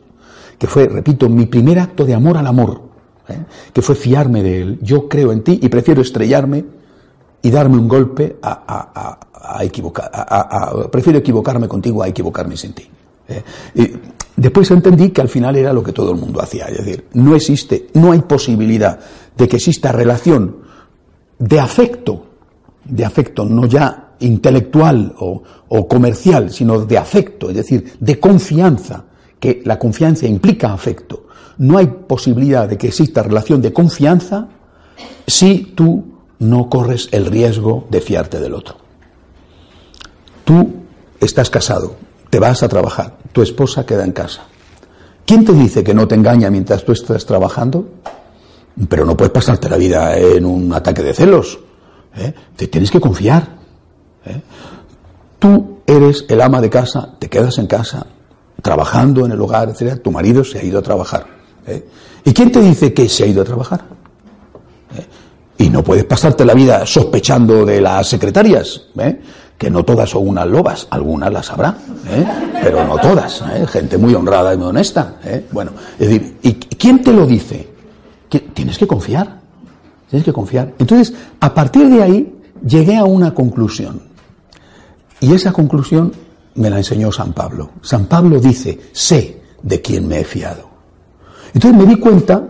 [0.57, 2.81] que fue, repito, mi primer acto de amor al amor,
[3.29, 3.37] ¿eh?
[3.73, 4.79] que fue fiarme de Él.
[4.81, 6.65] Yo creo en ti y prefiero estrellarme
[7.41, 9.17] y darme un golpe a,
[9.61, 10.11] equivocar,
[10.91, 12.89] prefiero equivocarme contigo a equivocarme sin ti.
[13.29, 13.43] ¿eh?
[13.75, 13.91] Y
[14.35, 17.35] después entendí que al final era lo que todo el mundo hacía, es decir, no
[17.35, 18.99] existe, no hay posibilidad
[19.37, 20.57] de que exista relación
[21.37, 22.25] de afecto,
[22.83, 29.05] de afecto no ya intelectual o, comercial, sino de afecto, es decir, de confianza,
[29.39, 31.27] que la confianza implica afecto.
[31.57, 34.47] No hay posibilidad de que exista relación de confianza
[35.27, 36.05] si tú
[36.39, 38.77] no corres el riesgo de fiarte del otro.
[40.45, 40.73] Tú
[41.19, 41.95] estás casado,
[42.29, 44.43] te vas a trabajar, tu esposa queda en casa.
[45.25, 47.87] ¿Quién te dice que no te engaña mientras tú estás trabajando?
[48.87, 51.59] Pero no puedes pasarte la vida en un ataque de celos.
[52.15, 52.33] ¿eh?
[52.55, 53.58] Te tienes que confiar.
[54.25, 54.41] ¿Eh?
[55.39, 58.05] Tú eres el ama de casa, te quedas en casa,
[58.61, 60.01] trabajando en el hogar, etc.
[60.01, 61.25] Tu marido se ha ido a trabajar.
[61.65, 61.87] ¿eh?
[62.25, 63.81] ¿Y quién te dice que se ha ido a trabajar?
[64.97, 65.63] ¿Eh?
[65.63, 68.87] Y no puedes pasarte la vida sospechando de las secretarias,
[69.57, 71.75] que no todas son unas lobas, algunas las habrá,
[72.61, 75.15] pero no todas, gente muy honrada y muy honesta.
[75.51, 77.67] Bueno, es decir, ¿y quién te lo dice?
[78.53, 79.41] Tienes que confiar,
[80.09, 80.73] tienes que confiar.
[80.79, 84.08] Entonces, a partir de ahí, llegué a una conclusión.
[85.21, 86.11] Y esa conclusión
[86.55, 87.71] me la enseñó San Pablo.
[87.81, 90.69] San Pablo dice, sé de quién me he fiado.
[91.53, 92.47] Entonces me di cuenta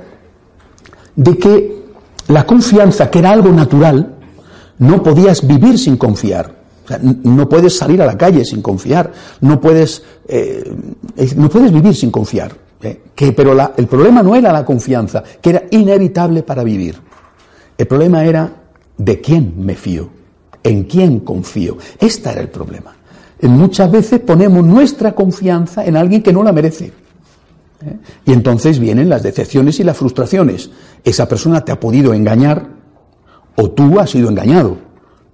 [1.16, 1.84] de que
[2.28, 4.16] la confianza, que era algo natural,
[4.80, 6.58] no podías vivir sin confiar.
[7.24, 10.64] no puedes salir a la calle sin confiar, no puedes, eh,
[11.36, 12.56] no puedes vivir sin confiar.
[12.82, 13.02] ¿eh?
[13.14, 17.00] Que, pero el problema no era la confianza, que era inevitable para vivir.
[17.78, 18.52] El problema era
[18.98, 20.19] de quién me fío.
[20.64, 21.78] ¿En quién confío?
[22.00, 22.96] Este era el problema.
[23.42, 26.92] Muchas veces ponemos nuestra confianza en alguien que no la merece.
[27.86, 27.98] ¿eh?
[28.26, 30.70] Y entonces vienen las decepciones y las frustraciones.
[31.04, 32.68] Esa persona te ha podido engañar
[33.56, 34.78] o tú has sido engañado.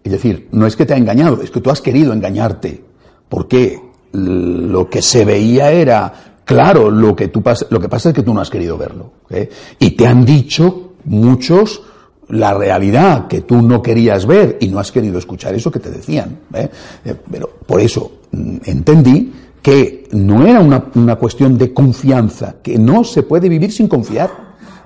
[0.03, 2.83] Es decir, no es que te ha engañado, es que tú has querido engañarte.
[3.27, 6.13] Porque lo que se veía era
[6.45, 9.13] claro, lo que, tú lo que pasa es que tú no has querido verlo.
[9.31, 9.49] ¿eh?
[9.79, 11.81] Y te han dicho muchos
[12.29, 15.91] la realidad que tú no querías ver y no has querido escuchar eso que te
[15.91, 16.39] decían.
[16.53, 16.69] ¿eh?
[17.03, 22.77] Eh, pero por eso mm, entendí que no era una, una cuestión de confianza, que
[22.77, 24.44] no se puede vivir sin confiar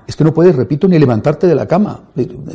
[0.09, 2.05] es que no puedes, repito, ni levantarte de la cama.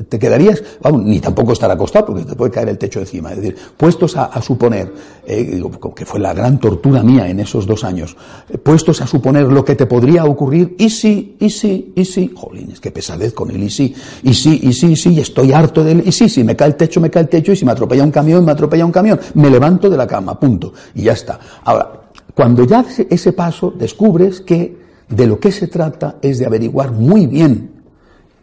[0.09, 3.31] Te quedarías, vamos, ni tampoco estar acostado porque te puede caer el techo encima.
[3.31, 4.93] Es decir, puestos a, suponer,
[5.25, 5.63] eh,
[5.95, 8.17] que fue la gran tortura mía en esos dos años,
[8.51, 12.33] eh, puestos a suponer lo que te podría ocurrir, y sí, y sí, y sí,
[12.35, 15.21] jolín, es que pesadez con él, y sí, y sí, y sí, y sí, y
[15.21, 17.53] estoy harto de él, y sí, si me cae el techo, me cae el techo,
[17.53, 20.41] y si me atropella un camión, me atropella un camión, me levanto de la cama,
[20.41, 21.39] punto, y ya está.
[21.63, 22.01] Ahora,
[22.35, 24.84] cuando ya ese paso descubres que
[25.15, 27.71] de lo que se trata es de averiguar muy bien,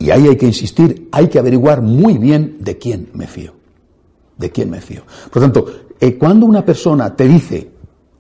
[0.02, 3.54] y ahí hay que insistir, hay que averiguar muy bien de quién me fío.
[4.36, 5.04] De quién me fío.
[5.32, 7.70] Por lo tanto, eh, cuando una persona te dice,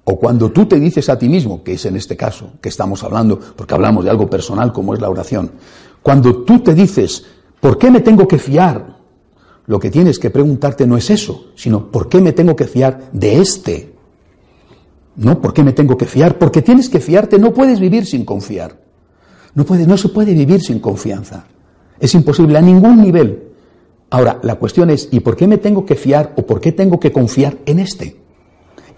[0.03, 3.03] o cuando tú te dices a ti mismo, que es en este caso que estamos
[3.03, 5.51] hablando, porque hablamos de algo personal como es la oración,
[6.03, 7.25] cuando tú te dices,
[7.59, 8.97] ¿por qué me tengo que fiar?
[9.65, 13.09] Lo que tienes que preguntarte no es eso, sino ¿por qué me tengo que fiar
[13.11, 13.90] de este?
[15.15, 16.37] No, ¿por qué me tengo que fiar?
[16.37, 18.79] Porque tienes que fiarte, no puedes vivir sin confiar.
[19.53, 21.45] No, puede, no se puede vivir sin confianza.
[21.99, 23.51] Es imposible a ningún nivel.
[24.09, 26.99] Ahora, la cuestión es, ¿y por qué me tengo que fiar o por qué tengo
[26.99, 28.17] que confiar en este?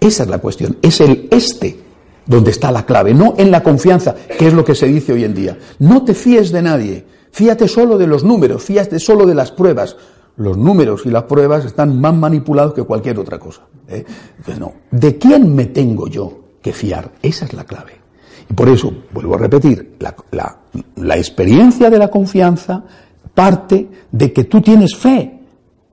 [0.00, 0.78] Esa es la cuestión.
[0.82, 1.78] Es el este
[2.26, 5.24] donde está la clave, no en la confianza, que es lo que se dice hoy
[5.24, 5.58] en día.
[5.78, 9.96] No te fíes de nadie, fíate solo de los números, fíate solo de las pruebas
[10.36, 13.62] los números y las pruebas están más manipulados que cualquier otra cosa.
[13.88, 14.04] ¿eh?
[14.58, 14.72] No.
[14.90, 17.12] ¿De quién me tengo yo que fiar?
[17.22, 17.92] Esa es la clave.
[18.50, 20.58] Y por eso, vuelvo a repetir, la,
[20.96, 22.84] la experiencia de la confianza
[23.32, 25.40] parte de que tú tienes fe,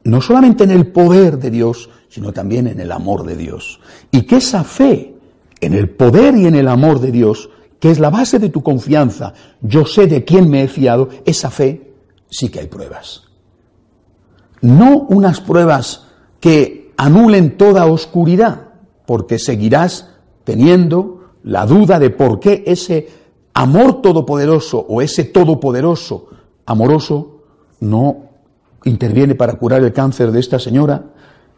[0.04, 3.80] no solamente en el poder de Dios, sino también en el amor de Dios.
[4.12, 5.16] Y que esa fe
[5.60, 7.50] en el poder y en el amor de Dios,
[7.80, 11.52] que es la base de tu confianza, yo sé de quién me he fiado, esa
[11.52, 11.94] fe
[12.30, 13.31] sí que hay pruebas
[14.62, 16.06] no unas pruebas
[16.40, 18.70] que anulen toda oscuridad,
[19.06, 20.10] porque seguirás
[20.44, 23.10] teniendo la duda de por qué ese
[23.54, 26.28] amor todopoderoso o ese todopoderoso
[26.66, 27.42] amoroso
[27.80, 28.30] no
[28.86, 31.04] interviene para curar el cáncer de esta señora,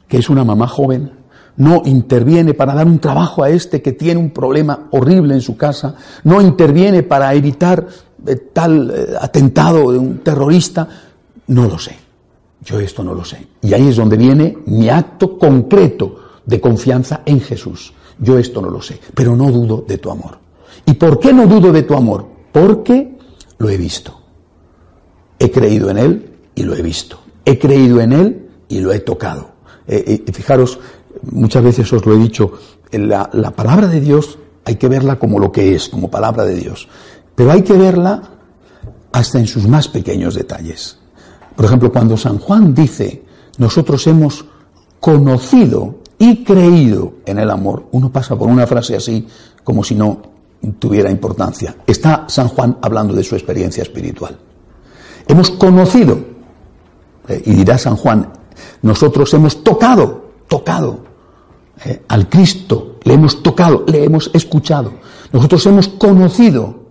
[0.08, 1.12] que es una mamá joven,
[1.58, 5.56] no interviene para dar un trabajo a este que tiene un problema horrible en su
[5.56, 7.86] casa, no interviene para evitar
[8.26, 10.88] eh, tal eh, atentado de un terrorista,
[11.48, 12.03] no lo sé.
[12.63, 13.45] Yo esto no lo sé.
[13.62, 17.93] Y ahí es donde viene mi acto concreto de confianza en Jesús.
[18.19, 20.38] Yo esto no lo sé, pero no dudo de tu amor.
[20.86, 22.26] ¿Y por qué no dudo de tu amor?
[22.52, 23.17] Porque
[23.58, 24.19] lo he visto.
[25.39, 27.19] He creído en Él y lo he visto.
[27.45, 29.52] He creído en Él y lo he tocado.
[29.88, 30.80] Eh, eh, fijaros,
[31.23, 32.54] muchas veces os lo he dicho,
[32.91, 36.56] la, la palabra de Dios hay que verla como lo que es, como palabra de
[36.56, 36.88] Dios.
[37.36, 38.21] Pero hay que verla
[39.12, 40.97] hasta en sus más pequeños detalles.
[41.56, 43.24] Por ejemplo, cuando San Juan dice,
[43.58, 44.46] nosotros hemos
[45.00, 49.28] conocido y creído en el amor, uno pasa por una frase así
[49.63, 50.22] como si no
[50.80, 51.76] tuviera importancia.
[51.86, 54.38] Está San Juan hablando de su experiencia espiritual.
[55.28, 56.18] Hemos conocido,
[57.28, 58.32] eh, y dirá San Juan,
[58.82, 61.00] nosotros hemos tocado, tocado
[61.86, 64.94] eh, al Cristo, le hemos tocado, le hemos escuchado.
[65.32, 66.84] Nosotros hemos conocido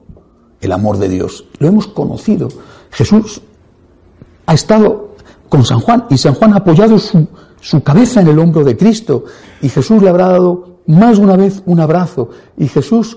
[0.61, 2.49] el amor de Dios, lo hemos conocido.
[2.91, 3.41] Jesús
[4.53, 5.15] ha estado
[5.49, 7.27] con San Juan y San Juan ha apoyado su,
[7.61, 9.25] su cabeza en el hombro de Cristo
[9.63, 13.17] y Jesús le habrá dado más de una vez un abrazo y Jesús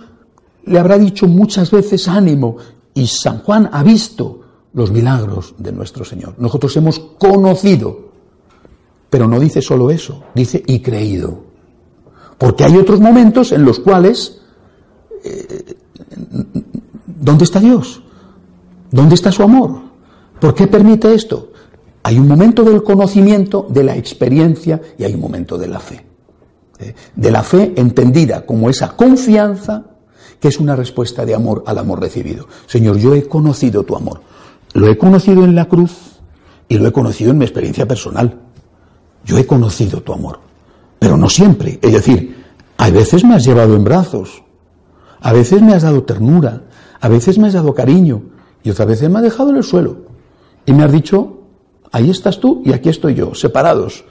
[0.66, 2.58] le habrá dicho muchas veces ánimo
[2.94, 4.42] y San Juan ha visto
[4.74, 6.36] los milagros de nuestro Señor.
[6.38, 8.12] Nosotros hemos conocido,
[9.10, 11.44] pero no dice solo eso, dice y creído.
[12.38, 14.42] Porque hay otros momentos en los cuales,
[15.24, 15.76] eh,
[17.06, 18.02] ¿dónde está Dios?
[18.92, 19.85] ¿Dónde está su amor?
[20.40, 21.52] ¿Por qué permite esto?
[22.04, 26.06] Hay un momento del conocimiento, de la experiencia y hay un momento de la fe.
[26.80, 26.94] ¿eh?
[27.16, 29.86] De la fe entendida como esa confianza
[30.40, 32.48] que es una respuesta de amor al amor recibido.
[32.68, 34.22] Señor, yo he conocido tu amor.
[34.74, 36.20] Lo he conocido en la cruz
[36.68, 38.40] y lo he conocido en mi experiencia personal.
[39.24, 40.40] Yo he conocido tu amor,
[41.00, 41.80] pero no siempre.
[41.82, 42.46] Es decir,
[42.78, 44.44] a veces me has llevado en brazos,
[45.22, 46.64] a veces me has dado ternura,
[47.00, 48.22] a veces me has dado cariño
[48.64, 50.05] y otras veces me has dejado en el suelo.
[50.66, 51.42] Y me has dicho,
[51.92, 54.04] ahí estás tú y aquí estoy yo, separados.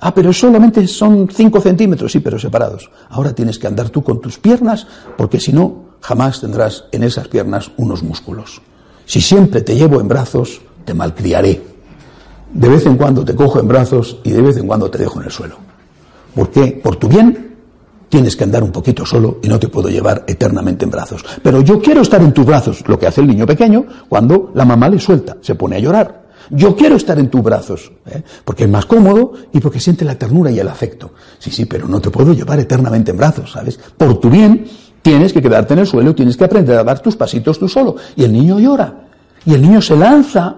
[0.00, 2.90] Ah, pero solamente son cinco centímetros, sí, pero separados.
[3.10, 4.86] Ahora tienes que andar tú con tus piernas,
[5.16, 8.62] porque si no, jamás tendrás en esas piernas unos músculos.
[9.06, 11.62] Si siempre te llevo en brazos, te malcriaré.
[12.52, 15.18] de vez en cuando te cojo en brazos y de vez en cuando te dejo
[15.20, 15.56] en el suelo.
[16.34, 16.80] ¿Por qué?
[16.82, 17.47] Por tu bien
[18.08, 21.24] tienes que andar un poquito solo y no te puedo llevar eternamente en brazos.
[21.42, 24.64] Pero yo quiero estar en tus brazos, lo que hace el niño pequeño cuando la
[24.64, 26.28] mamá le suelta, se pone a llorar.
[26.50, 28.22] Yo quiero estar en tus brazos, ¿eh?
[28.44, 31.12] porque es más cómodo y porque siente la ternura y el afecto.
[31.38, 33.78] Sí, sí, pero no te puedo llevar eternamente en brazos, ¿sabes?
[33.96, 34.64] Por tu bien
[35.02, 37.96] tienes que quedarte en el suelo, tienes que aprender a dar tus pasitos tú solo.
[38.16, 39.08] Y el niño llora.
[39.44, 40.56] Y el niño se lanza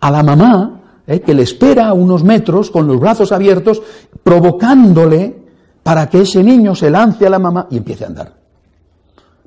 [0.00, 1.20] a la mamá, ¿eh?
[1.20, 3.82] que le espera a unos metros con los brazos abiertos,
[4.22, 5.47] provocándole
[5.88, 8.34] para que ese niño se lance a la mamá y empiece a andar.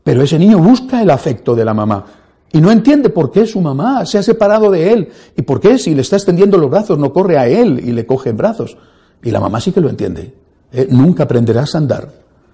[0.04, 2.04] Pero ese niño busca el afecto de la mamá.
[2.52, 5.78] Y no entiende por qué su mamá se ha separado de él y por qué
[5.78, 8.76] si le está extendiendo los brazos no corre a él y le coge en brazos.
[9.22, 10.34] Y la mamá sí que lo entiende.
[10.72, 10.88] ¿eh?
[10.90, 12.12] nunca aprenderás a andar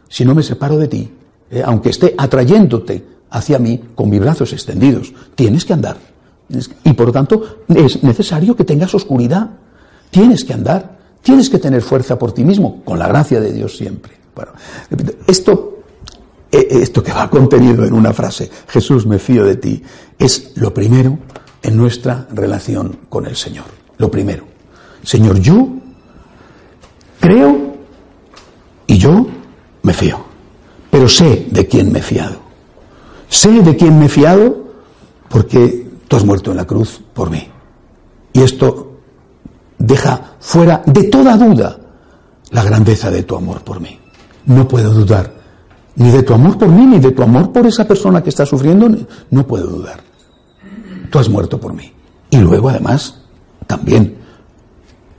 [0.09, 1.09] si no me separo de ti,
[1.49, 1.63] ¿eh?
[1.65, 5.13] aunque esté atrayéndote hacia mí con mis brazos extendidos.
[5.33, 5.95] Tienes que andar.
[6.83, 9.49] Y por lo tanto es necesario que tengas oscuridad.
[10.11, 10.96] Tienes que andar.
[11.28, 14.13] Tienes que tener fuerza por ti mismo, con la gracia de Dios siempre.
[15.28, 15.80] Esto
[16.49, 19.84] eh, eh, esto que va contenido en una frase, Jesús me fío de ti,
[20.17, 21.19] es lo primero
[21.61, 23.65] en nuestra relación con el Señor.
[23.97, 24.45] Lo primero.
[25.03, 25.67] Señor, yo
[27.19, 27.75] creo
[28.88, 29.28] y yo
[29.84, 30.23] me fío,
[30.89, 32.39] pero sé de quién me he fiado.
[33.28, 34.63] Sé de quién me he fiado
[35.28, 37.49] porque tú has muerto en la cruz por mí.
[38.32, 38.86] Y esto
[39.78, 41.78] deja fuera de toda duda
[42.51, 43.97] la grandeza de tu amor por mí.
[44.45, 45.38] No puedo dudar
[45.97, 48.45] ni de tu amor por mí, ni de tu amor por esa persona que está
[48.45, 48.88] sufriendo,
[49.32, 49.99] no puedo dudar.
[51.09, 51.91] Tú has muerto por mí.
[52.30, 53.21] Y luego, además,
[53.65, 54.15] también,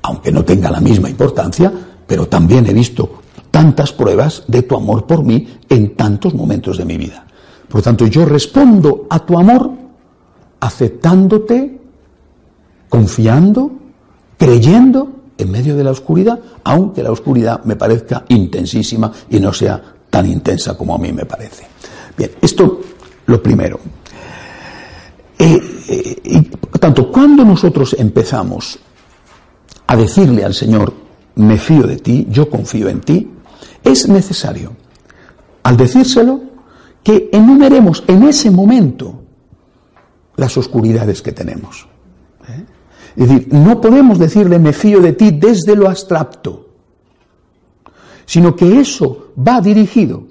[0.03, 1.73] aunque no tenga la misma importancia,
[2.07, 6.85] pero también he visto tantas pruebas de tu amor por mí en tantos momentos de
[6.85, 7.27] mi vida.
[7.69, 9.71] Por tanto, yo respondo a tu amor
[10.61, 11.81] aceptándote,
[12.89, 13.73] confiando,
[14.39, 19.83] creyendo en medio de la oscuridad, aunque la oscuridad me parezca intensísima y no sea
[20.09, 21.67] tan intensa como a mí me parece.
[22.17, 22.81] Bien, esto
[23.27, 23.79] lo primero.
[25.39, 28.79] Eh, eh, y, por tanto, cuando nosotros empezamos
[29.87, 30.93] a decirle al Señor,
[31.37, 33.31] me fío de ti, yo confío en ti,
[33.85, 34.73] es necesario,
[35.63, 36.41] al decírselo,
[37.03, 39.23] que enumeremos en ese momento
[40.37, 41.87] las oscuridades que tenemos.
[42.49, 42.65] ¿eh?
[43.19, 46.69] Es decir, no podemos decirle me fío de ti desde lo abstracto,
[48.25, 50.23] sino que eso va dirigido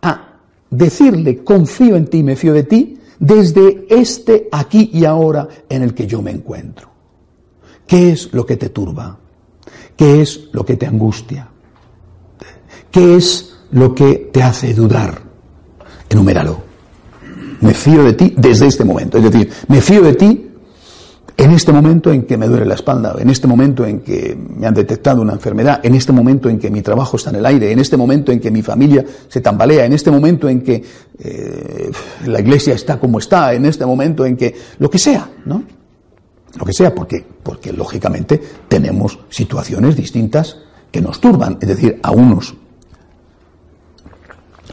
[0.00, 0.38] a
[0.70, 5.92] decirle confío en ti, me fío de ti, desde este aquí y ahora en el
[5.92, 6.88] que yo me encuentro.
[7.84, 9.18] ¿Qué es lo que te turba?
[9.96, 11.48] ¿Qué es lo que te angustia?
[12.92, 15.20] ¿Qué es lo que te hace dudar?
[16.08, 16.62] Enuméralo.
[17.60, 19.18] Me fío de ti desde este momento.
[19.18, 20.45] Es decir, me fío de ti
[21.38, 24.66] en este momento en que me duele la espalda, en este momento en que me
[24.66, 27.70] han detectado una enfermedad, en este momento en que mi trabajo está en el aire,
[27.72, 30.82] en este momento en que mi familia se tambalea, en este momento en que
[31.18, 31.90] eh,
[32.26, 35.62] la iglesia está como está, en este momento en que lo que sea, ¿no?
[36.58, 40.56] Lo que sea, porque, porque lógicamente tenemos situaciones distintas
[40.90, 42.54] que nos turban, es decir, a unos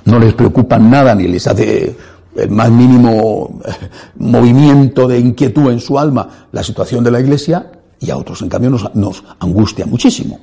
[0.06, 1.96] no les preocupan nada ni les hace
[2.36, 3.72] el más mínimo eh,
[4.18, 7.72] movimiento de inquietud en su alma la situación de la Iglesia
[8.04, 10.42] y a otros, en cambio, nos, angustia muchísimo.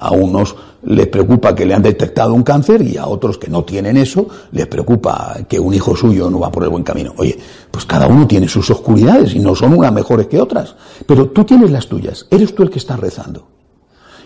[0.00, 3.64] A unos les preocupa que le han detectado un cáncer y a otros que no
[3.64, 7.14] tienen eso les preocupa que un hijo suyo no va por el buen camino.
[7.16, 7.38] Oye,
[7.70, 11.44] pues cada uno tiene sus oscuridades y no son unas mejores que otras, pero tú
[11.44, 13.46] tienes las tuyas, eres tú el que estás rezando.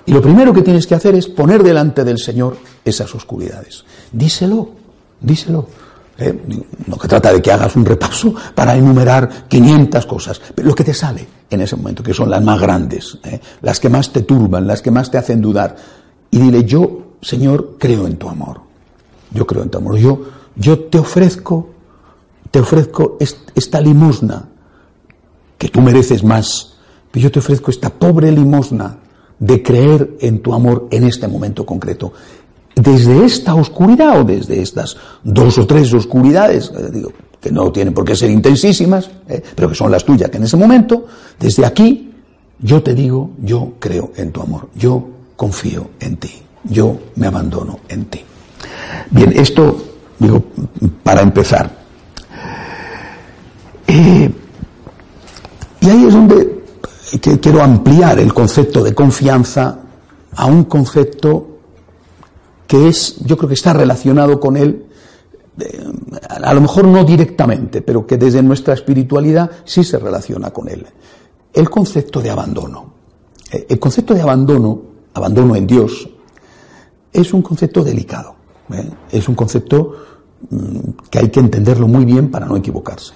[0.05, 3.84] Y lo primero que tienes que hacer es poner delante del Señor esas oscuridades.
[4.11, 4.70] Díselo,
[5.20, 5.66] díselo.
[6.19, 6.39] ¿Eh?
[6.87, 10.85] no que trata de que hagas un repaso para enumerar 500 cosas, pero lo que
[10.85, 13.41] te sale en ese momento, que son las más grandes, ¿eh?
[13.62, 15.77] las que más te turban, las que más te hacen dudar.
[16.31, 18.61] Y dile, yo, Señor, creo en tu amor.
[19.31, 19.97] Yo creo en tu amor.
[19.97, 20.21] Yo,
[20.57, 21.71] yo te ofrezco,
[22.51, 23.16] te ofrezco
[23.55, 24.49] esta limosna,
[25.57, 26.75] que tú mereces más,
[27.11, 28.99] pero yo te ofrezco esta pobre limosna
[29.39, 32.12] de creer en tu amor en este momento concreto
[32.79, 37.95] desde esta oscuridad o desde estas dos o tres oscuridades, eh, digo, que no tienen
[37.95, 41.07] por qué ser intensísimas, eh, pero que son las tuyas, que en ese momento,
[41.39, 42.12] desde aquí,
[42.61, 45.07] yo te digo, yo creo en tu amor, yo
[45.37, 46.33] confío en ti,
[46.64, 48.20] yo me abandono en ti.
[49.11, 49.76] Bien, esto,
[50.18, 50.45] digo,
[51.03, 51.70] para empezar.
[53.87, 54.31] Eh,
[55.81, 56.64] y ahí es donde
[57.41, 59.79] quiero ampliar el concepto de confianza
[60.35, 61.58] a un concepto
[62.69, 64.85] que es, yo creo que está relacionado con él,
[65.59, 65.85] eh,
[66.29, 70.87] a lo mejor no directamente, pero que desde nuestra espiritualidad sí se relaciona con él.
[71.55, 72.93] el concepto de abandono.
[73.51, 74.83] Eh, el concepto de abandono,
[75.14, 76.09] abandono en Dios,
[77.11, 78.37] es un concepto delicado.
[78.71, 78.89] ¿eh?
[79.11, 79.95] Es un concepto
[80.51, 80.79] mm,
[81.11, 83.14] que hay que entenderlo muy bien para no equivocarse.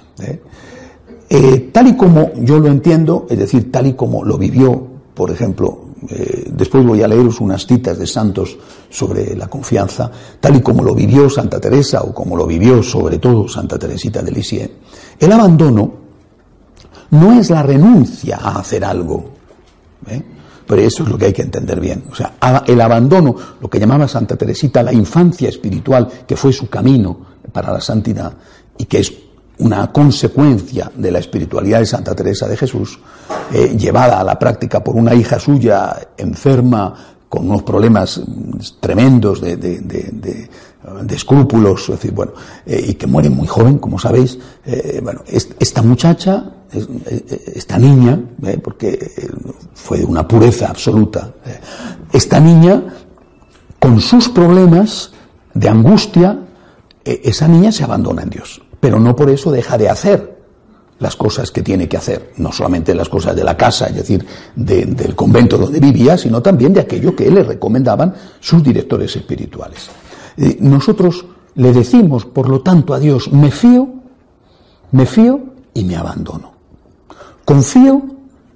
[1.72, 5.81] tal y como yo lo entiendo, es decir, tal y como lo vivió, por ejemplo,
[6.02, 8.56] después voy a leeros unas citas de santos
[8.90, 13.18] sobre la confianza, tal y como lo vivió Santa Teresa o como lo vivió sobre
[13.18, 14.70] todo Santa Teresita de Lisieux,
[15.18, 15.92] el abandono
[17.10, 19.24] no es la renuncia a hacer algo.
[20.08, 20.22] ¿eh?
[20.66, 22.04] Pero eso es lo que hay que entender bien.
[22.10, 22.34] O sea,
[22.66, 27.18] el abandono, lo que llamaba Santa Teresita la infancia espiritual, que fue su camino
[27.52, 28.32] para la santidad
[28.78, 29.12] y que es
[29.62, 32.98] una consecuencia de la espiritualidad de Santa Teresa de Jesús,
[33.52, 36.94] eh, llevada a la práctica por una hija suya enferma
[37.28, 38.20] con unos problemas
[38.80, 40.48] tremendos de,
[41.08, 42.32] escrúpulos, es decir, bueno,
[42.66, 44.38] eh, y que muere muy joven, como sabéis.
[44.66, 46.44] Eh, bueno, esta muchacha,
[47.54, 48.20] esta niña,
[48.62, 49.12] porque
[49.74, 51.32] fue de una pureza absoluta,
[52.12, 52.82] esta niña,
[53.78, 55.12] con sus problemas
[55.54, 56.38] de angustia,
[57.04, 60.38] esa niña se abandona en Dios, pero no por eso deja de hacer
[60.98, 64.26] las cosas que tiene que hacer, no solamente las cosas de la casa, es decir,
[64.56, 69.88] del convento donde vivía, sino también de aquello que le recomendaban sus directores espirituales.
[70.36, 71.24] Eh, nosotros
[71.54, 73.88] le decimos, por lo tanto, a Dios, me fío,
[74.90, 75.38] me fío
[75.74, 76.50] y me abandono.
[77.44, 78.02] Confío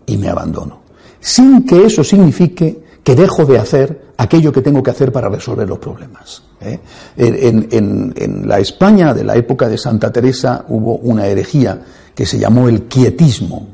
[0.06, 0.80] y me abandono.
[1.20, 5.68] Sin que eso signifique que dejo de hacer aquello que tengo que hacer para resolver
[5.68, 6.42] los problemas.
[6.60, 6.80] ¿eh?
[7.16, 11.80] En, la España de la época de Santa Teresa hubo una herejía
[12.12, 13.68] que se llamó el quietismo.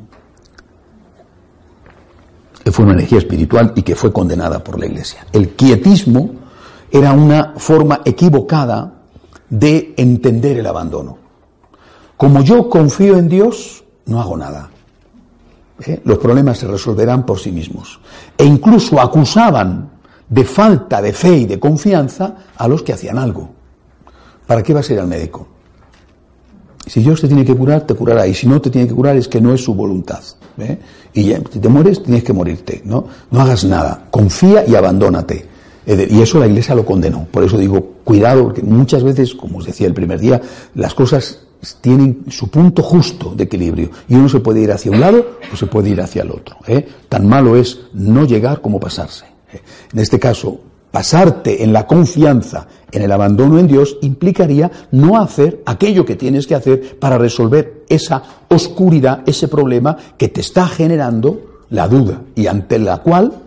[2.62, 5.26] Que fue una herejía espiritual y que fue condenada por la Iglesia.
[5.33, 6.33] El quietismo
[6.91, 9.01] era una forma equivocada
[9.49, 11.16] de entender el abandono.
[12.18, 14.72] Como yo confío en Dios, no hago nada.
[15.85, 16.01] ¿Eh?
[16.05, 18.01] Los problemas se resolverán por sí mismos.
[18.37, 19.91] E incluso acusaban
[20.28, 23.51] de falta de fe y de confianza a los que hacían algo.
[24.47, 25.49] ¿Para qué vas a ir al médico?
[26.87, 28.26] Si Dios te tiene que curar, te curará.
[28.26, 30.22] Y si no te tiene que curar, es que no es su voluntad.
[30.59, 30.78] ¿eh?
[31.14, 32.83] Y si te mueres, tienes que morirte.
[32.85, 33.07] ¿no?
[33.30, 34.07] no hagas nada.
[34.11, 35.47] Confía y abandónate.
[35.87, 37.26] Y eso la Iglesia lo condenó.
[37.30, 40.41] Por eso digo, cuidado, porque muchas veces, como os decía el primer día,
[40.74, 41.41] las cosas
[41.81, 43.91] tienen su punto justo de equilibrio.
[44.09, 46.57] Y uno se puede ir hacia un lado o se puede ir hacia el otro.
[46.67, 46.87] ¿eh?
[47.09, 49.25] Tan malo es no llegar como pasarse.
[49.53, 49.61] ¿eh?
[49.93, 50.59] En este caso,
[50.91, 56.47] pasarte en la confianza, en el abandono en Dios, implicaría no hacer aquello que tienes
[56.47, 62.47] que hacer para resolver esa oscuridad, ese problema que te está generando la duda y
[62.49, 63.43] ante la cual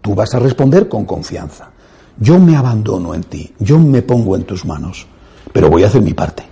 [0.00, 1.70] Tú vas a responder con confianza.
[2.18, 5.06] Yo me abandono en ti, yo me pongo en tus manos,
[5.52, 6.44] pero voy a hacer mi parte.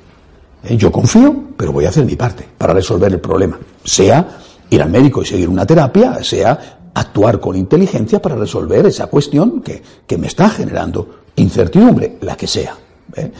[0.64, 0.76] ¿Eh?
[0.76, 3.58] Yo confío, pero voy a hacer mi parte para resolver el problema.
[3.84, 4.38] Sea
[4.70, 9.62] ir al médico y seguir una terapia, sea actuar con inteligencia para resolver esa cuestión
[9.62, 9.82] que,
[10.18, 12.76] me está generando incertidumbre, la que sea.
[13.14, 13.30] ¿Eh?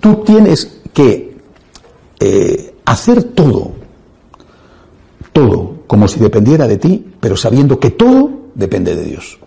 [0.00, 1.36] Tú tienes que
[2.20, 3.72] eh, hacer todo,
[5.32, 9.38] todo, como si dependiera de ti, pero sabiendo que todo depende de Dios.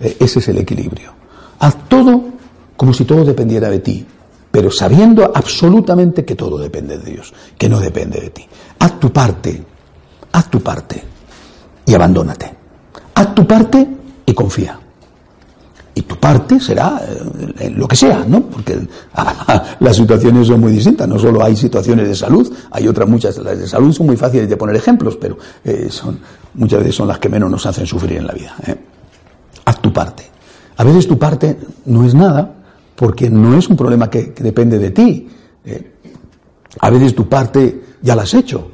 [0.00, 1.12] Ese es el equilibrio.
[1.60, 2.24] Haz todo
[2.76, 4.06] como si todo dependiera de ti,
[4.54, 8.46] pero sabiendo absolutamente que todo depende de Dios, que no depende de ti.
[8.78, 9.60] Haz tu parte,
[10.30, 11.02] haz tu parte
[11.84, 12.54] y abandónate.
[13.16, 13.84] Haz tu parte
[14.24, 14.78] y confía.
[15.92, 17.02] Y tu parte será
[17.58, 18.42] eh, lo que sea, ¿no?
[18.42, 18.78] Porque
[19.80, 21.08] las situaciones son muy distintas.
[21.08, 23.36] No solo hay situaciones de salud, hay otras muchas.
[23.38, 26.20] Las de salud son muy fáciles de poner ejemplos, pero eh, son
[26.54, 28.54] muchas veces son las que menos nos hacen sufrir en la vida.
[28.68, 28.76] ¿eh?
[29.64, 30.30] Haz tu parte.
[30.76, 32.63] A veces tu parte no es nada,
[32.96, 35.28] porque no es un problema que, depende de ti.
[35.64, 35.92] ¿eh?
[36.80, 38.70] A veces tu parte ya la has hecho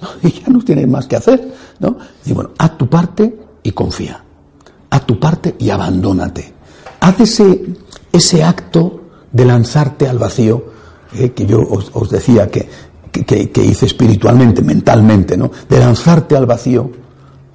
[0.22, 1.52] y ya no tienes más que hacer.
[1.80, 1.98] ¿no?
[2.24, 4.22] Y bueno, haz tu parte y confía.
[4.90, 6.52] Haz tu parte y abandónate.
[7.00, 7.64] Haz ese,
[8.12, 10.64] ese acto de lanzarte al vacío,
[11.14, 11.30] ¿eh?
[11.32, 12.68] que yo os, decía que,
[13.12, 15.50] que, que, hice espiritualmente, mentalmente, ¿no?
[15.68, 16.90] de lanzarte al vacío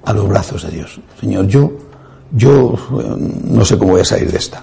[0.04, 1.00] a los brazos de Dios.
[1.20, 1.72] Señor, yo,
[2.32, 2.74] yo
[3.44, 4.62] no sé cómo voy a salir de esta,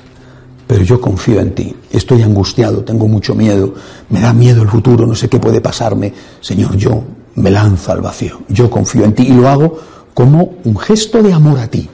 [0.71, 1.75] pero yo confío en ti.
[1.91, 3.73] Estoy angustiado, tengo mucho miedo,
[4.09, 6.13] me da miedo el futuro, no sé qué puede pasarme.
[6.39, 7.03] Señor, yo
[7.35, 8.43] me lanzo al vacío.
[8.47, 9.77] Yo confío en ti y lo hago
[10.13, 11.89] como un gesto de amor a ti,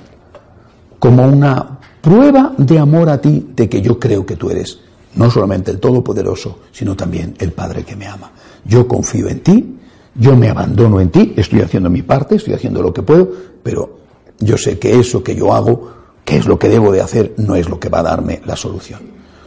[0.99, 4.77] como una prueba de amor a ti de que yo creo que tú eres
[5.15, 8.29] no solamente el Todopoderoso, sino también el Padre que me ama.
[8.63, 9.77] Yo confío en ti
[10.19, 13.99] yo me abandono en ti, estoy haciendo mi parte, estoy haciendo lo que puedo, pero
[14.39, 15.96] yo sé que eso que yo hago,
[16.27, 18.57] que es lo que debo de hacer, no es lo que va a darme la
[18.57, 18.99] solución.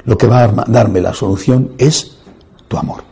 [0.06, 2.12] Lo que va a darme la solución es
[2.68, 3.02] tu amor.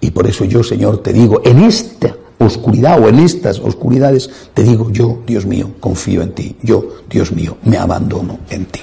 [0.00, 4.62] Y por eso yo, Señor, te digo, en esta oscuridad o en estas oscuridades, te
[4.62, 8.80] digo, yo, Dios mío, confío en ti, yo, Dios mío, me abandono en ti.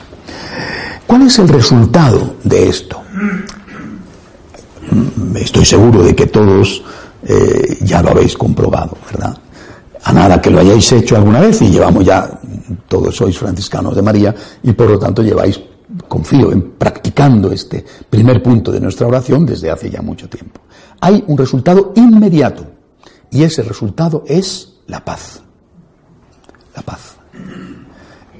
[1.07, 3.01] ¿Cuál es el resultado de esto?
[4.91, 6.83] Mm, estoy seguro de que todos
[7.23, 9.35] eh, ya lo habéis comprobado, ¿verdad?
[10.03, 12.39] A nada que lo hayáis hecho alguna vez y llevamos ya,
[12.87, 14.33] todos sois franciscanos de María
[14.63, 15.59] y por lo tanto lleváis,
[16.07, 20.61] confío en practicando este primer punto de nuestra oración desde hace ya mucho tiempo.
[21.01, 22.65] Hay un resultado inmediato
[23.31, 25.41] y ese resultado es la paz.
[26.75, 27.15] La paz.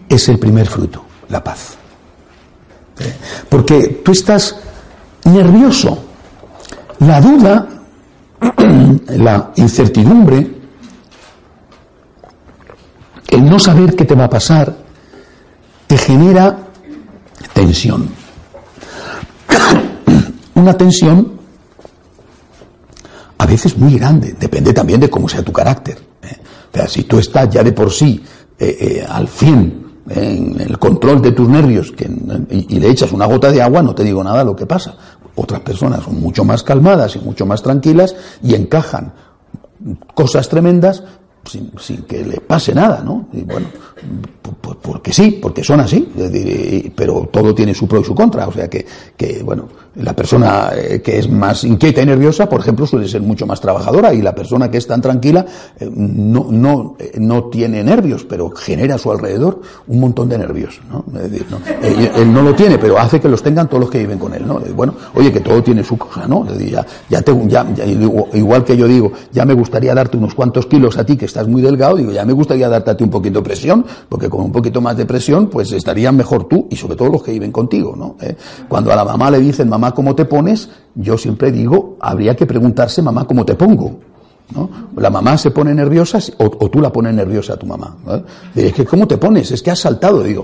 [0.07, 1.77] Es el primer fruto, la paz.
[3.47, 4.55] Porque tú estás
[5.25, 6.05] nervioso.
[6.99, 7.67] La duda,
[9.07, 10.58] la incertidumbre,
[13.31, 14.75] el no saber qué te va a pasar,
[15.87, 16.57] te genera
[17.53, 18.09] tensión.
[20.55, 21.39] Una tensión
[23.37, 25.97] a veces muy grande, depende también de cómo sea tu carácter.
[26.23, 26.37] ¿eh?
[26.71, 28.21] O sea, si tú estás ya de por sí
[28.57, 31.93] eh, eh, al fin en el control de tus nervios
[32.49, 34.95] y, y, le echas una gota de agua, no te digo nada lo que pasa.
[35.35, 39.13] Otras personas son mucho más calmadas y mucho más tranquilas y encajan
[40.13, 41.03] cosas tremendas
[41.49, 43.27] sin, sin, que le pase nada, ¿no?
[43.33, 43.67] Y bueno,
[44.81, 46.09] porque sí, porque son así,
[46.95, 48.85] pero todo tiene su pro y su contra, o sea que,
[49.15, 53.21] que bueno, la persona eh, que es más inquieta y nerviosa, por ejemplo, suele ser
[53.21, 55.45] mucho más trabajadora y la persona que es tan tranquila
[55.79, 60.37] eh, no, no, eh, no tiene nervios, pero genera a su alrededor un montón de
[60.37, 61.03] nervios, ¿no?
[61.81, 64.45] Él, no lo tiene, pero hace que los tengan todos los que viven con él,
[64.45, 64.59] ¿no?
[64.75, 66.45] Bueno, oye, que todo tiene su cosa, ¿no?
[66.57, 67.65] Ya, ya, te, ya,
[68.33, 71.47] igual que yo digo, ya me gustaría darte unos cuantos kilos a ti que estás
[71.47, 74.41] muy delgado, digo, ya me gustaría darte a ti un poquito de presión, porque con
[74.41, 77.51] un poquito más de presión, pues estarían mejor tú y sobre todo los que viven
[77.51, 78.15] contigo, ¿no?
[78.21, 78.35] ¿Eh?
[78.67, 80.69] Cuando a la mamá le dicen, mamá, ¿cómo te pones?
[80.95, 84.08] Yo siempre digo, habría que preguntarse, mamá, ¿cómo te pongo?
[84.55, 84.67] ¿No?
[84.97, 87.95] La mamá se pone nerviosa o, tú la pones nerviosa a tu mamá.
[88.55, 89.51] Es que, ¿cómo te pones?
[89.51, 90.23] Es que has saltado.
[90.23, 90.43] Digo,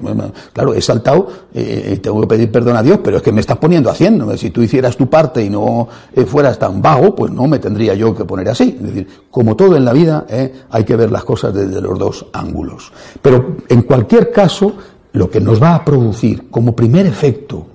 [0.54, 3.58] claro, he saltado, eh, tengo que pedir perdón a Dios, pero es que me estás
[3.58, 4.36] poniendo haciendo.
[4.38, 7.96] Si tú hicieras tu parte y no eh, fueras tan vago, pues no me tendría
[7.96, 8.76] yo que poner así.
[8.80, 11.98] Es decir, como todo en la vida, eh, hay que ver las cosas desde los
[11.98, 12.92] dos ángulos.
[13.22, 14.74] Pero en cualquier caso,
[15.14, 17.66] lo que nos va a producir como primer efecto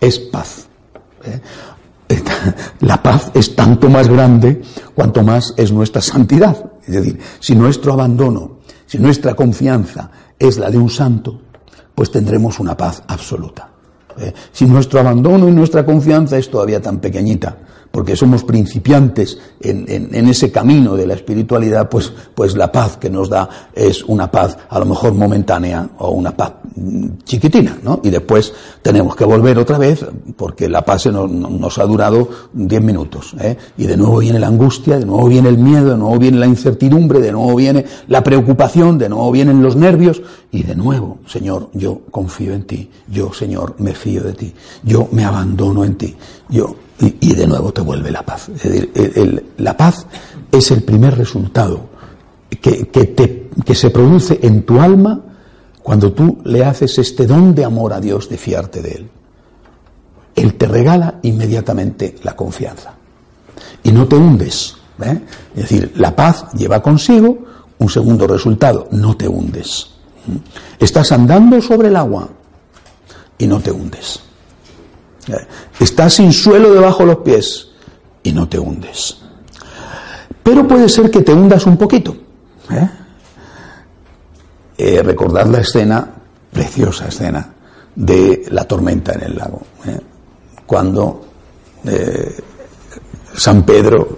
[0.00, 0.68] es paz.
[1.24, 1.40] ¿eh?
[2.80, 4.62] La paz es tanto más grande
[4.94, 6.72] cuanto más es nuestra santidad.
[6.86, 11.40] Es decir, si nuestro abandono, si nuestra confianza es la de un santo,
[11.94, 13.70] pues tendremos una paz absoluta.
[14.18, 14.32] ¿Eh?
[14.52, 17.56] Si nuestro abandono y nuestra confianza es todavía tan pequeñita,
[17.90, 23.10] porque somos principiantes en, en, ese camino de la espiritualidad, pues, pues la paz que
[23.10, 26.52] nos da es una paz a lo mejor momentánea o una paz
[27.24, 28.00] chiquitina, ¿no?
[28.04, 32.82] Y después tenemos que volver otra vez porque la paz nos, nos ha durado diez
[32.82, 33.56] minutos, ¿eh?
[33.76, 36.46] Y de nuevo viene la angustia, de nuevo viene el miedo, de nuevo viene la
[36.46, 40.22] incertidumbre, de nuevo viene la preocupación, de nuevo vienen los nervios
[40.52, 45.08] y de nuevo, Señor, yo confío en ti, yo, Señor, me fío de ti, yo
[45.12, 46.16] me abandono en ti,
[46.48, 48.48] yo y, de nuevo te vuelve la paz.
[48.48, 50.06] Es decir, la paz
[50.52, 51.88] es el primer resultado
[52.60, 55.20] que, que, te, que, se produce en tu alma
[55.82, 59.10] cuando tú le haces este don de amor a Dios de fiarte de Él.
[60.36, 62.94] Él te regala inmediatamente la confianza.
[63.82, 64.76] Y no te hundes.
[65.02, 65.20] ¿eh?
[65.54, 67.46] Es decir, la paz lleva consigo
[67.78, 69.88] un segundo resultado, no te hundes.
[70.78, 72.28] Estás andando sobre el agua
[73.38, 74.20] y no te hundes.
[75.78, 77.68] Estás sin suelo debajo de los pies
[78.22, 79.18] y no te hundes.
[80.42, 82.16] Pero puede ser que te hundas un poquito.
[82.70, 82.88] ¿eh?
[84.78, 86.08] Eh, recordad la escena,
[86.52, 87.52] preciosa escena,
[87.94, 89.60] de la tormenta en el lago.
[89.86, 90.00] ¿eh?
[90.66, 91.26] Cuando
[93.34, 94.16] San Pedro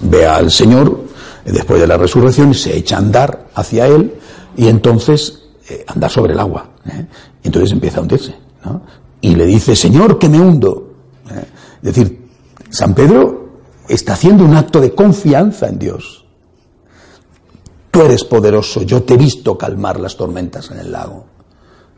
[0.00, 1.04] ve al Señor
[1.44, 4.14] después de la resurrección se echa a andar hacia él
[4.56, 5.42] y entonces
[5.86, 6.70] anda sobre el agua.
[7.42, 8.34] Entonces empieza a hundirse.
[8.64, 8.82] ¿no?
[9.20, 10.92] Y le dice, Señor, que me hundo.
[11.30, 11.44] ¿Eh?
[11.82, 12.28] Es decir,
[12.70, 13.50] San Pedro
[13.88, 16.24] está haciendo un acto de confianza en Dios.
[17.90, 21.26] Tú eres poderoso, yo te he visto calmar las tormentas en el lago.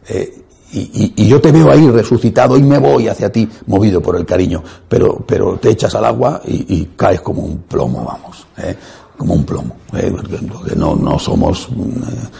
[0.08, 0.44] Eh,
[0.74, 4.62] y, yo te veo ahí resucitado y me voy hacia ti movido por el cariño,
[4.88, 8.74] pero, pero te echas al agua y, caes como un plomo, vamos, ¿eh?
[9.18, 11.68] como un plomo, porque no, no somos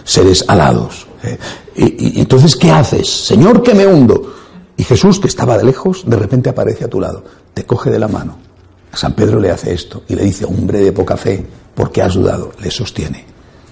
[0.02, 1.06] seres alados.
[1.76, 3.06] Y, y entonces, ¿qué haces?
[3.06, 4.41] Señor, que me hundo.
[4.76, 7.98] Y Jesús, que estaba de lejos, de repente aparece a tu lado, te coge de
[7.98, 8.38] la mano.
[8.90, 11.44] A San Pedro le hace esto y le dice, hombre de poca fe,
[11.74, 13.24] porque has dudado, le sostiene.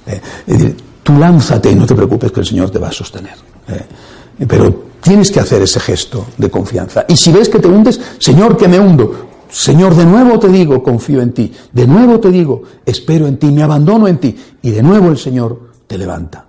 [0.07, 2.92] Eh, es decir, tú lánzate y no te preocupes que el Señor te va a
[2.92, 3.34] sostener.
[3.68, 7.05] Eh, pero tienes que hacer ese gesto de confianza.
[7.09, 10.82] Y si ves que te hundes, Señor, que me hundo, Señor, de nuevo te digo,
[10.82, 11.53] confío en ti.
[11.72, 14.36] De nuevo te digo, espero en ti, me abandono en ti.
[14.62, 16.46] Y de nuevo el Señor te levanta.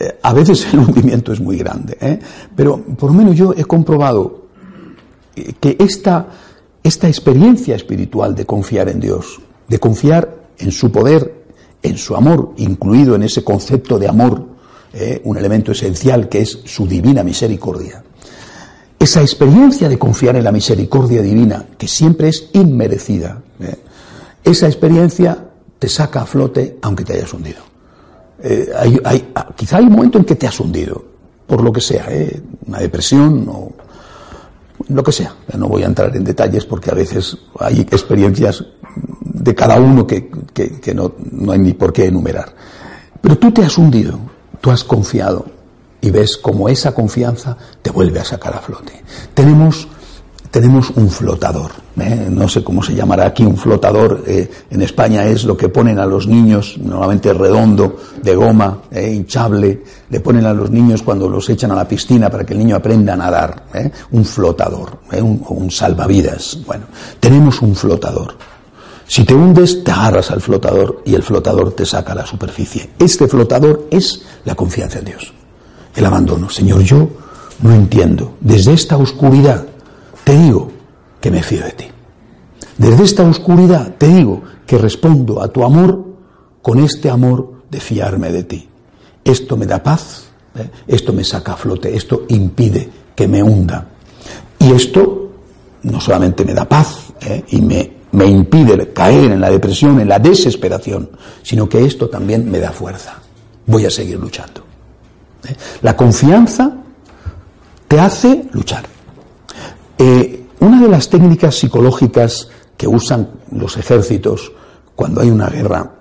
[0.00, 0.04] ¿Eh?
[0.04, 2.18] Eh, a veces el hundimiento es muy grande, ¿eh?
[2.56, 4.46] pero por lo menos yo he comprobado
[5.60, 6.26] que esta,
[6.82, 11.44] esta experiencia espiritual de confiar en Dios, de confiar en su poder,
[11.82, 14.50] en su amor, incluido en ese concepto de amor,
[15.24, 18.02] un elemento esencial que es su divina misericordia,
[19.00, 23.76] esa experiencia de confiar en la misericordia divina, que siempre es inmerecida, ¿eh?
[24.44, 25.46] esa experiencia
[25.78, 27.69] te saca a flote aunque te hayas hundido.
[28.42, 28.70] Eh,
[29.34, 31.04] ah, quizá hay un momento en que te has hundido,
[31.46, 32.40] por lo que sea, ¿eh?
[32.66, 33.72] una depresión o
[34.88, 35.34] lo que sea.
[35.56, 38.64] No voy a entrar en detalles porque a veces hay experiencias
[39.22, 40.30] de cada uno que,
[40.94, 42.54] no, no hay ni por qué enumerar.
[43.20, 44.18] Pero tú te has hundido,
[44.60, 45.44] tú has confiado,
[46.00, 49.02] y ves cómo esa confianza te vuelve a sacar a flote.
[49.34, 49.88] Tenemos,
[50.50, 51.70] tenemos un flotador,
[52.00, 52.26] ¿eh?
[52.30, 55.98] no sé cómo se llamará aquí, un flotador eh, en España es lo que ponen
[55.98, 59.12] a los niños, normalmente redondo, de goma, ¿eh?
[59.12, 62.58] hinchable, le ponen a los niños cuando los echan a la piscina para que el
[62.58, 63.64] niño aprenda a nadar,
[64.10, 66.58] un flotador, un, un salvavidas.
[66.66, 66.86] Bueno,
[67.18, 68.34] tenemos un flotador.
[69.06, 72.90] Si te hundes, te agarras al flotador y el flotador te saca a la superficie.
[72.98, 75.32] Este flotador es la confianza en Dios
[75.94, 76.48] el abandono.
[76.48, 77.08] Señor, yo
[77.62, 78.34] no entiendo.
[78.40, 79.66] Desde esta oscuridad
[80.24, 80.70] te digo
[81.20, 81.84] que me fío de ti.
[82.78, 86.04] Desde esta oscuridad te digo que respondo a tu amor
[86.62, 88.68] con este amor de fiarme de ti.
[89.24, 90.70] Esto me da paz, ¿eh?
[90.86, 93.86] esto me saca a flote, esto impide que me hunda.
[94.58, 95.30] Y esto
[95.82, 97.44] no solamente me da paz ¿eh?
[97.48, 101.10] y me, me impide caer en la depresión, en la desesperación,
[101.42, 103.18] sino que esto también me da fuerza.
[103.66, 104.62] Voy a seguir luchando.
[105.48, 105.54] ¿eh?
[105.82, 106.76] La confianza
[107.86, 108.84] te hace luchar.
[110.02, 114.50] Eh, una de las técnicas psicológicas que usan los ejércitos
[114.96, 115.92] cuando hay una guerra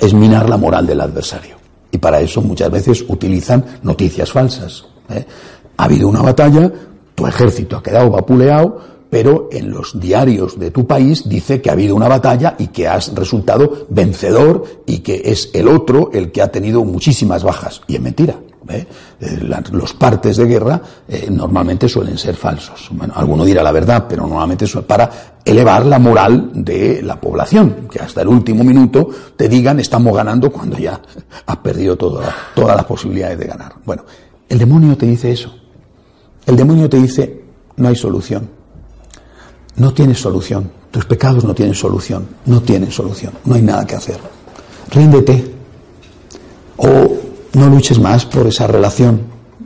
[0.00, 1.54] es minar la moral del adversario.
[1.92, 4.86] Y para eso muchas veces utilizan noticias falsas.
[5.08, 5.24] ¿eh?
[5.76, 6.72] Ha habido una batalla,
[7.14, 11.74] tu ejército ha quedado vapuleado, pero en los diarios de tu país dice que ha
[11.74, 16.42] habido una batalla y que has resultado vencedor y que es el otro el que
[16.42, 17.82] ha tenido muchísimas bajas.
[17.86, 18.34] Y es mentira.
[18.68, 18.86] ¿Eh?
[19.20, 22.88] Eh, los partes de guerra eh, normalmente suelen ser falsos.
[22.92, 25.10] Bueno, alguno dirá la verdad, pero normalmente es para
[25.44, 30.50] elevar la moral de la población, que hasta el último minuto te digan estamos ganando
[30.50, 31.00] cuando ya
[31.46, 33.74] has perdido toda, todas las posibilidades de ganar.
[33.84, 34.04] Bueno,
[34.48, 35.54] el demonio te dice eso.
[36.46, 37.42] El demonio te dice
[37.76, 38.48] no hay solución.
[39.76, 40.70] No tienes solución.
[40.90, 42.28] Tus pecados no tienen solución.
[42.46, 43.32] No tienen solución.
[43.44, 44.18] No hay nada que hacer.
[44.90, 45.52] Ríndete.
[46.76, 47.21] O
[47.54, 49.20] no luches más por esa relación,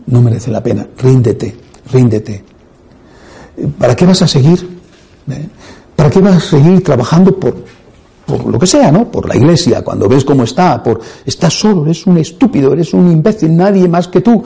[0.06, 0.86] no merece la pena.
[0.98, 1.56] Ríndete,
[1.92, 2.44] ríndete.
[3.78, 4.80] ¿Para qué vas a seguir?
[5.30, 5.48] ¿Eh?
[5.94, 7.56] ¿Para qué vas a seguir trabajando por,
[8.26, 9.10] por lo que sea, ¿no?
[9.10, 13.10] Por la iglesia, cuando ves cómo está, por estás solo, eres un estúpido, eres un
[13.10, 14.42] imbécil, nadie más que tú.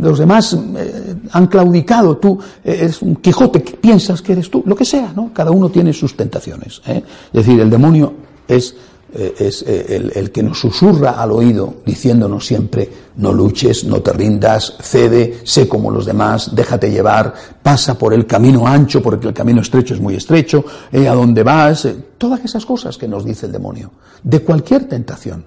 [0.00, 4.84] Los demás eh, han claudicado, tú eres un Quijote, piensas que eres tú, lo que
[4.84, 5.30] sea, ¿no?
[5.32, 6.82] Cada uno tiene sus tentaciones.
[6.86, 7.02] ¿eh?
[7.32, 8.12] Es decir, el demonio
[8.46, 8.76] es
[9.14, 14.10] eh, es eh, el, que nos susurra al oído diciéndonos siempre, no luches, no te
[14.10, 19.34] rindas, cede, sé como los demás, déjate llevar, pasa por el camino ancho porque el
[19.34, 21.86] camino estrecho es muy estrecho, eh, a dónde vas,
[22.16, 23.90] todas esas cosas que nos dice el demonio,
[24.22, 25.44] de cualquier tentación.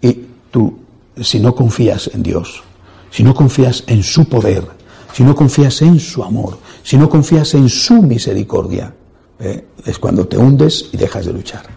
[0.00, 0.78] Y tú,
[1.20, 2.62] si no confías en Dios,
[3.10, 4.64] si no confías en su poder,
[5.12, 8.94] si no confías en su amor, si no confías en su misericordia,
[9.84, 11.69] es cuando te hundes y dejas de luchar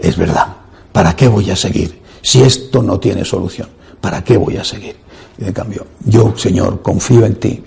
[0.00, 0.56] es verdad,
[0.92, 2.00] ¿para qué voy a seguir?
[2.22, 3.68] Si esto no tiene solución,
[4.00, 4.96] ¿para qué voy a seguir?
[5.38, 7.62] Y en cambio, yo, Señor, confío en ti.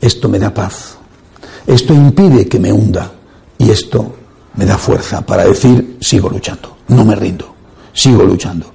[0.00, 0.96] Esto me da paz.
[1.66, 3.10] Esto impide que me hunda.
[3.58, 4.14] Y esto
[4.56, 6.76] me da fuerza para decir, sigo luchando.
[6.88, 7.54] No me rindo.
[7.92, 8.66] Sigo luchando.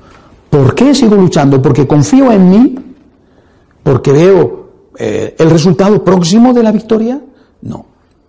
[0.50, 1.62] ¿Por qué sigo luchando?
[1.62, 2.76] Porque confío en mí.
[3.84, 7.20] Porque veo eh, el resultado próximo de la victoria.
[7.62, 7.86] No.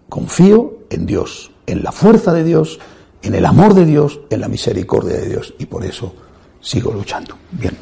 [0.09, 2.79] Confío en Dios, en la fuerza de Dios,
[3.23, 5.55] en el amor de Dios, en la misericordia de Dios.
[5.59, 6.15] Y por eso
[6.61, 7.37] sigo luchando.
[7.53, 7.77] Bien.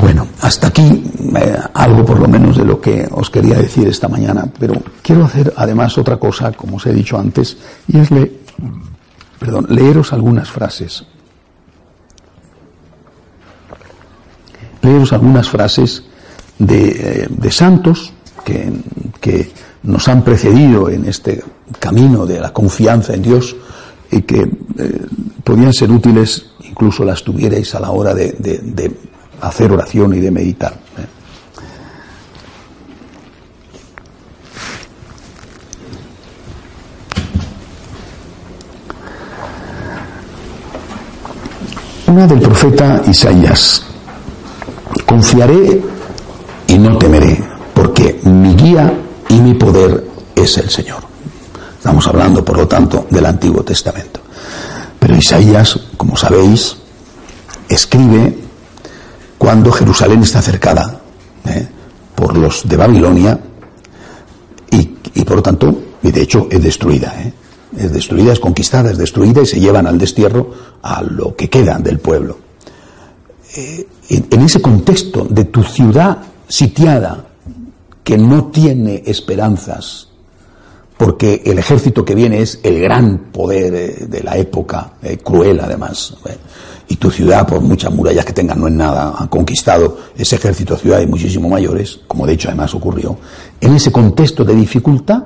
[0.00, 1.04] Bueno, hasta aquí
[1.36, 5.24] eh, algo por lo menos de lo que os quería decir esta mañana, pero quiero
[5.24, 7.56] hacer además otra cosa, como os he dicho antes,
[7.88, 8.08] y es
[9.38, 11.04] perdón, leeros algunas frases.
[14.80, 16.04] Leeros algunas frases
[16.58, 18.12] de, eh, santos
[18.44, 18.72] que,
[19.20, 19.52] que
[19.82, 21.42] nos han precedido en este
[21.78, 23.56] camino de la confianza en Dios
[24.10, 25.06] y que eh,
[25.42, 28.92] podían ser útiles, incluso las tuvierais a la hora de,
[29.40, 30.72] hacer oración y de meditar.
[30.72, 31.06] ¿eh?
[42.06, 43.86] Una del profeta Isaías.
[45.06, 45.82] Confiaré
[46.68, 47.42] y no temeré,
[47.74, 48.92] porque mi guía
[49.32, 51.02] y mi poder es el Señor.
[51.78, 54.20] Estamos hablando, por lo tanto, del Antiguo Testamento.
[54.98, 56.76] Pero Isaías, como sabéis,
[57.66, 58.38] escribe
[59.38, 61.00] cuando Jerusalén está cercada
[61.46, 61.66] ¿eh?
[62.14, 63.40] por los de Babilonia
[64.70, 67.14] y, por lo tanto, y de hecho es destruida.
[67.22, 67.32] ¿eh?
[67.76, 70.50] Es destruida, es conquistada, es destruida y se llevan al destierro
[70.82, 72.36] a lo que queda del pueblo.
[73.56, 76.18] Eh, en ese contexto de tu ciudad
[76.48, 77.31] sitiada,
[78.04, 80.08] que no tiene esperanzas,
[80.96, 85.60] porque el ejército que viene es el gran poder eh, de la época, eh, cruel
[85.60, 86.16] además,
[86.88, 90.76] y tu ciudad, por muchas murallas que tenga, no es nada, ha conquistado ese ejército
[90.76, 93.16] ciudades muchísimo mayores, como de hecho además ocurrió.
[93.60, 95.24] En ese contexto de dificultad,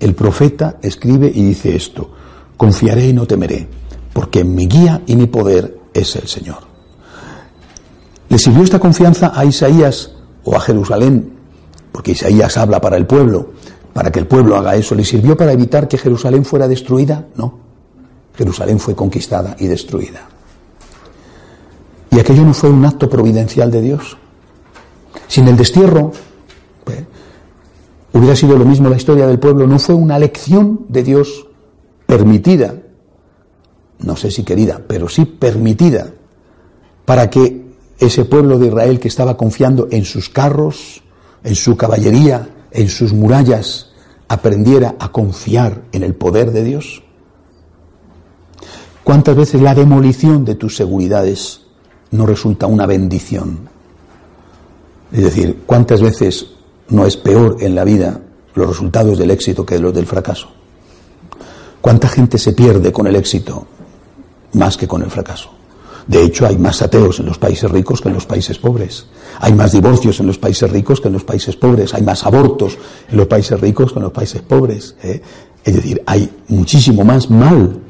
[0.00, 2.10] el profeta escribe y dice esto,
[2.56, 3.68] confiaré y no temeré,
[4.12, 6.58] porque mi guía y mi poder es el Señor.
[8.28, 10.12] ¿Le sirvió esta confianza a Isaías
[10.44, 11.33] o a Jerusalén?
[11.94, 13.50] Porque Isaías habla para el pueblo,
[13.92, 14.96] para que el pueblo haga eso.
[14.96, 17.28] ¿Le sirvió para evitar que Jerusalén fuera destruida?
[17.36, 17.56] No.
[18.36, 20.26] Jerusalén fue conquistada y destruida.
[22.10, 24.16] ¿Y aquello no fue un acto providencial de Dios?
[25.28, 26.10] Sin el destierro,
[26.82, 27.04] pues,
[28.12, 29.64] hubiera sido lo mismo la historia del pueblo.
[29.64, 31.46] No fue una lección de Dios
[32.06, 32.74] permitida,
[34.00, 36.12] no sé si querida, pero sí permitida,
[37.04, 37.66] para que
[38.00, 41.03] ese pueblo de Israel que estaba confiando en sus carros,
[41.44, 43.90] en su caballería, en sus murallas,
[44.28, 47.02] aprendiera a confiar en el poder de Dios?
[49.04, 51.60] ¿Cuántas veces la demolición de tus seguridades
[52.10, 53.68] no resulta una bendición?
[55.12, 56.46] Es decir, ¿cuántas veces
[56.88, 58.20] no es peor en la vida
[58.54, 60.48] los resultados del éxito que los del fracaso?
[61.82, 63.66] ¿Cuánta gente se pierde con el éxito
[64.54, 65.50] más que con el fracaso?
[66.06, 69.06] De hecho, hay más ateos en los países ricos que en los países pobres.
[69.40, 71.94] Hay más divorcios en los países ricos que en los países pobres.
[71.94, 72.78] Hay más abortos
[73.08, 74.96] en los países ricos que en los países pobres.
[75.02, 75.20] ¿eh?
[75.64, 77.80] Es decir, hay muchísimo más mal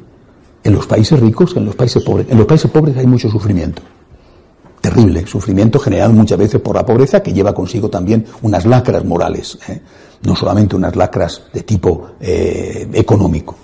[0.63, 2.27] en los países ricos que en los países pobres.
[2.29, 3.81] En los países pobres hay mucho sufrimiento.
[4.81, 9.57] Terrible, sufrimiento generado muchas veces por la pobreza que lleva consigo también unas lacras morales,
[9.67, 9.81] ¿eh?
[10.23, 13.55] no solamente unas lacras de tipo eh, económico.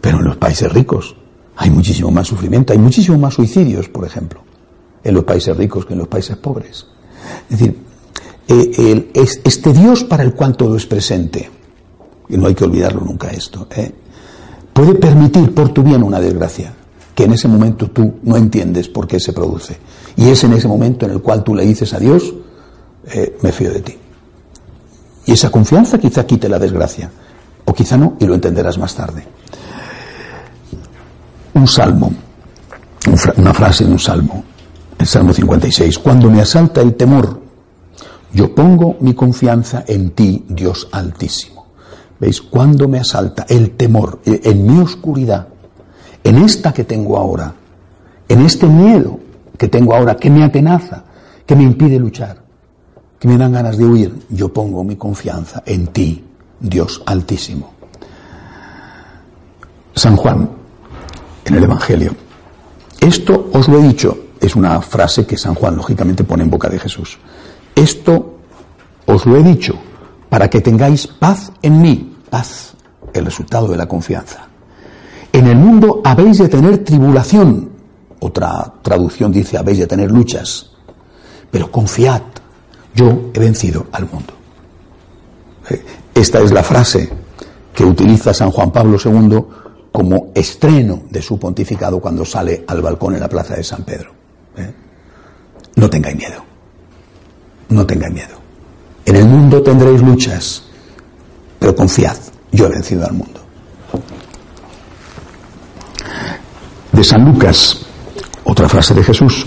[0.00, 1.14] Pero en los países ricos
[1.56, 4.40] hay muchísimo más sufrimiento, hay muchísimo más suicidios, por ejemplo,
[5.04, 6.86] en los países ricos que en los países pobres.
[7.48, 7.78] Es decir,
[8.48, 11.50] eh, este Dios para el cual todo es presente,
[12.28, 13.92] y no hay que olvidarlo nunca esto, ¿eh?
[14.72, 16.72] puede permitir por tu bien una desgracia
[17.14, 19.78] que en ese momento tú no entiendes por qué se produce.
[20.16, 22.32] Y es en ese momento en el cual tú le dices a Dios,
[23.06, 23.96] eh, me fío de ti.
[25.26, 27.10] Y esa confianza quizá quite la desgracia,
[27.64, 29.24] o quizá no, y lo entenderás más tarde
[31.54, 32.12] un salmo,
[33.36, 34.44] una frase de un salmo,
[35.00, 37.40] el Salmo 56, cuando me asalta el temor,
[38.34, 41.68] yo pongo mi confianza en ti, Dios altísimo.
[42.18, 42.42] ¿Veis?
[42.42, 45.48] Cuando me asalta el temor, eh, en mi oscuridad,
[46.22, 47.54] en esta que tengo ahora,
[48.28, 49.18] en este miedo
[49.56, 51.02] que tengo ahora, que me atenaza,
[51.46, 52.36] que me impide luchar,
[53.18, 56.22] que me dan ganas de huir, yo pongo mi confianza en ti,
[56.60, 57.72] Dios altísimo.
[59.94, 60.50] San Juan
[61.46, 62.14] en el Evangelio.
[63.00, 66.68] Esto os lo he dicho, es una frase que San Juan lógicamente pone en boca
[66.68, 67.18] de Jesús.
[67.74, 68.38] Esto
[69.06, 69.74] os lo he dicho
[70.28, 72.74] para que tengáis paz en mí, paz,
[73.12, 74.46] el resultado de la confianza.
[75.32, 77.70] En el mundo habéis de tener tribulación,
[78.20, 80.70] otra traducción dice habéis de tener luchas,
[81.50, 82.22] pero confiad,
[82.94, 84.32] yo he vencido al mundo.
[85.68, 85.84] Eh,
[86.14, 87.10] esta es la frase
[87.74, 89.44] que utiliza San Juan Pablo II
[89.92, 94.19] como estreno de su pontificado cuando sale al balcón en la plaza de San Pedro.
[94.56, 94.74] ¿Eh?
[95.76, 96.44] No tengáis miedo,
[97.68, 98.40] no tengáis miedo.
[99.04, 100.62] En el mundo tendréis luchas,
[101.58, 102.16] pero confiad,
[102.52, 103.40] yo he vencido al mundo.
[106.92, 107.86] De San Lucas,
[108.44, 109.46] otra frase de Jesús.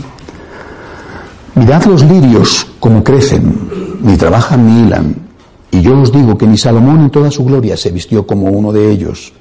[1.55, 5.15] Mirad los lirios como crecen, ni trabajan ni hilan,
[5.71, 8.71] y yo os digo que ni Salomón en toda su gloria se vistió como uno
[8.71, 9.33] de ellos.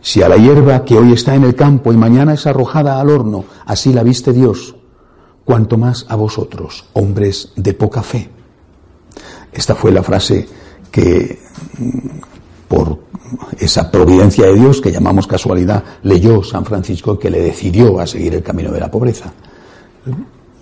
[0.00, 3.10] Si a la hierba que hoy está en el campo y mañana es arrojada al
[3.10, 4.76] horno, así la viste Dios,
[5.48, 8.28] cuanto más a vosotros, hombres de poca fe.
[9.50, 10.46] Esta fue la frase
[10.90, 11.40] que,
[11.78, 12.08] mm,
[12.68, 12.98] por
[13.58, 18.34] esa providencia de Dios que llamamos casualidad, leyó San Francisco que le decidió a seguir
[18.34, 19.32] el camino de la pobreza.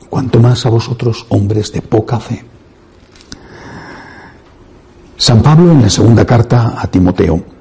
[0.09, 2.45] Cuanto más a vosotros, hombres de poca fe.
[5.17, 7.57] San Pablo en la segunda carta a Timoteo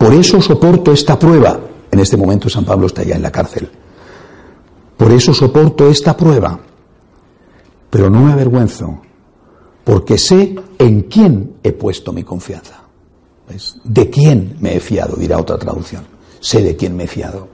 [0.00, 1.60] por eso soporto esta prueba.
[1.90, 3.70] En este momento San Pablo está ya en la cárcel.
[5.00, 6.60] Por eso soporto esta prueba,
[7.88, 9.00] pero no me avergüenzo,
[9.82, 12.82] porque sé en quién he puesto mi confianza.
[13.82, 15.16] ¿De quién me he fiado?
[15.16, 16.04] Dirá otra traducción.
[16.38, 17.48] Sé de quién me he fiado.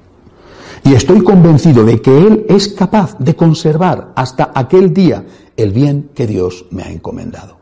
[0.82, 5.24] Y estoy convencido de que Él es capaz de conservar hasta aquel día
[5.56, 7.58] el bien que Dios me ha encomendado.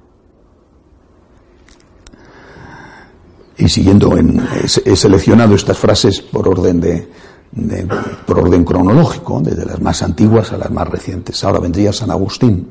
[3.59, 4.49] Y siguiendo, en,
[4.87, 7.07] he seleccionado estas frases por orden de,
[8.27, 11.43] por orden cronológico, desde las más antiguas a las más recientes.
[11.45, 12.69] Ahora vendría San Agustín.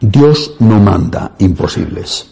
[0.00, 2.26] Dios no manda imposibles,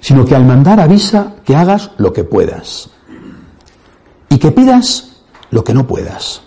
[0.00, 2.90] sino que al mandar avisa que hagas lo que puedas
[4.28, 6.42] y que pidas lo que no puedas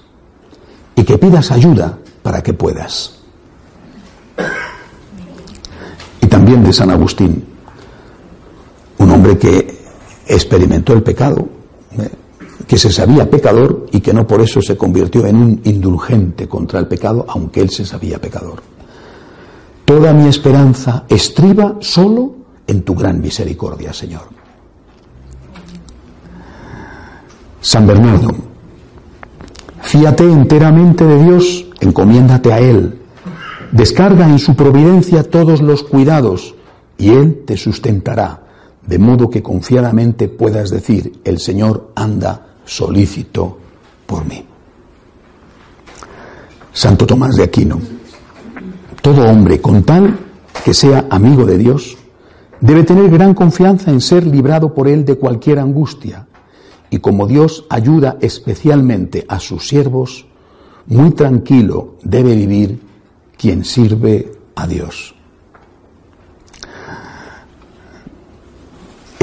[0.95, 3.13] y que pidas ayuda para que puedas.
[6.21, 7.45] Y también de San Agustín,
[8.97, 9.85] un hombre que
[10.27, 11.47] experimentó el pecado,
[11.99, 12.09] ¿eh?
[12.67, 16.79] Que se sabía pecador y que no por eso se convirtió en un indulgente contra
[16.79, 18.61] el pecado, aunque él se sabía pecador.
[19.85, 22.33] Toda mi esperanza estriba solo
[22.65, 24.23] en tu gran misericordia, Señor.
[27.61, 28.33] San Bernardo,
[29.81, 32.99] fíate enteramente de Dios, encomiéndate a Él,
[33.71, 36.55] descarga en su providencia todos los cuidados
[36.97, 38.43] y Él te sustentará,
[38.85, 43.57] de modo que confiadamente puedas decir, el Señor anda solícito
[44.05, 44.45] por mí.
[46.73, 47.79] Santo Tomás de Aquino,
[49.01, 50.17] todo hombre con tal
[50.63, 51.97] que sea amigo de Dios,
[52.59, 56.27] debe tener gran confianza en ser librado por él de cualquier angustia,
[56.89, 60.27] y como Dios ayuda especialmente a sus siervos,
[60.87, 62.79] muy tranquilo debe vivir
[63.37, 65.14] quien sirve a Dios.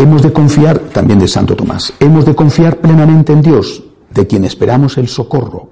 [0.03, 4.45] Hemos de confiar, también de Santo Tomás, hemos de confiar plenamente en Dios, de quien
[4.45, 5.69] esperamos el socorro,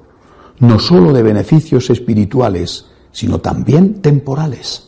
[0.60, 4.86] no sólo de beneficios espirituales, sino también temporales.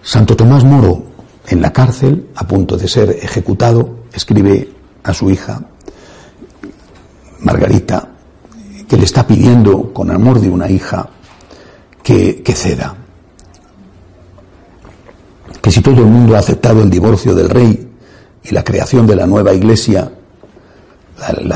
[0.00, 1.02] Santo Tomás Moro,
[1.48, 4.70] en la cárcel, a punto de ser ejecutado, escribe
[5.02, 5.60] a su hija,
[7.40, 8.10] Margarita,
[8.86, 11.08] que le está pidiendo con amor de una hija
[12.04, 13.03] que, que ceda
[15.64, 17.88] que si todo el mundo ha aceptado el divorcio del rey
[18.42, 20.12] y la creación de la nueva iglesia,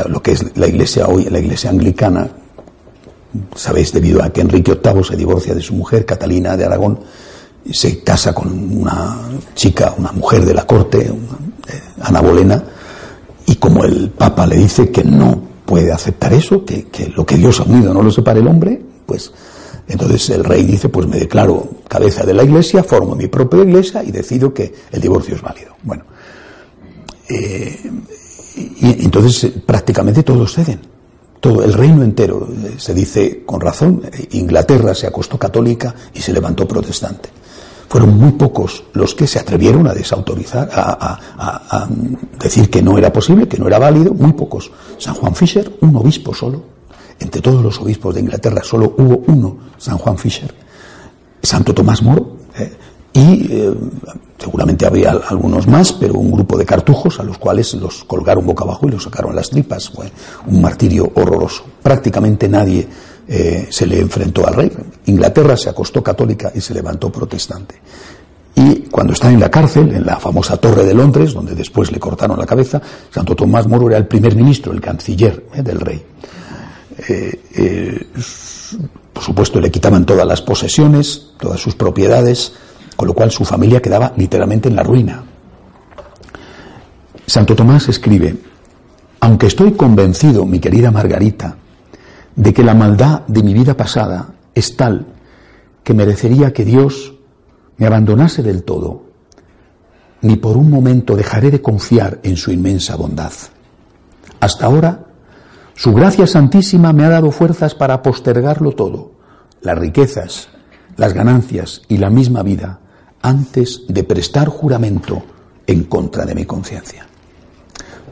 [0.09, 2.27] lo que es la iglesia hoy, la iglesia anglicana,
[3.55, 7.01] sabéis, debido a que Enrique VIII se divorcia de su mujer, Catalina de Aragón,
[7.71, 8.49] se casa con
[8.79, 12.65] una chica, una mujer de la corte, eh, Ana Bolena,
[13.45, 17.37] y como el Papa le dice que no puede aceptar eso, que, que lo que
[17.37, 19.31] Dios ha unido no lo separe el hombre, pues
[19.89, 24.05] entonces el rey dice, pues me declaro cabeza de la iglesia, formo mi propia iglesia
[24.05, 25.75] y decido que el divorcio es válido.
[25.83, 26.05] Bueno,
[27.29, 27.91] eh,
[28.57, 30.81] y entonces eh, prácticamente todos ceden.
[31.41, 36.33] Todo el reino entero, eh, se dice con razón, Inglaterra se acostó católica y se
[36.33, 37.31] levantó protestante.
[37.89, 41.89] Fueron muy pocos los que se atrevieron a desautorizar, a, a
[42.39, 44.71] decir que no era posible, que no era válido, muy pocos.
[44.99, 46.63] San Juan Fisher, un obispo solo,
[47.19, 50.55] entre todos los obispos de Inglaterra solo hubo uno, San Juan Fisher,
[51.43, 52.73] Santo Tomás Moro, eh,
[53.13, 53.75] y eh,
[54.39, 58.65] seguramente había algunos más, pero un grupo de cartujos a los cuales los colgaron boca
[58.65, 59.89] abajo y los sacaron las tripas.
[59.91, 60.11] Fue
[60.47, 61.65] un martirio horroroso.
[61.83, 62.87] Prácticamente nadie
[63.27, 64.71] eh, se le enfrentó al rey.
[65.07, 67.77] Inglaterra se acostó católica y se levantó protestante.
[68.55, 71.99] Y cuando está en la cárcel, en la famosa Torre de Londres, donde después le
[71.99, 76.05] cortaron la cabeza, Santo Tomás Moro era el primer ministro, el canciller del rey.
[77.07, 78.07] Eh, eh,
[79.13, 82.53] por supuesto, le quitaban todas las posesiones, todas sus propiedades,
[82.97, 85.25] con lo cual su familia quedaba literalmente en la ruina.
[87.27, 88.37] Santo Tomás escribe,
[89.21, 91.57] aunque estoy convencido, mi querida Margarita,
[92.35, 95.07] de que la maldad de mi vida pasada es tal
[95.85, 97.15] que merecería que Dios
[97.77, 99.05] me abandonase del todo,
[100.23, 103.33] ni por un momento dejaré de confiar en su inmensa bondad.
[104.41, 105.08] Hasta ahora
[105.79, 109.13] su gracia santísima me ha dado fuerzas para postergarlo todo,
[109.61, 110.49] las riquezas,
[110.97, 112.81] las ganancias y la misma vida,
[113.23, 115.23] antes de prestar juramento
[115.69, 117.07] en contra de mi conciencia.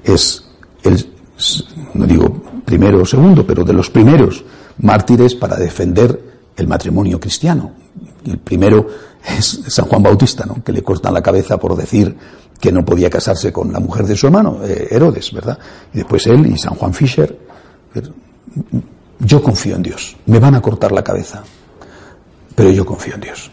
[0.05, 0.45] Es
[0.85, 1.13] el,
[1.95, 4.45] no digo primero o segundo, pero de los primeros
[4.79, 6.23] mártires para defender
[6.57, 7.73] el matrimonio cristiano.
[8.25, 8.87] El primero
[9.37, 10.63] es San Juan Bautista, ¿no?
[10.63, 12.17] que le cortan la cabeza por decir
[12.61, 15.59] que no podía casarse con la mujer de su hermano, eh, Herodes, ¿verdad?
[15.93, 17.46] Y después él y San Juan Fisher
[19.19, 20.17] yo confío en Dios.
[20.27, 21.43] Me van a cortar la cabeza,
[22.55, 23.51] pero yo confío en Dios.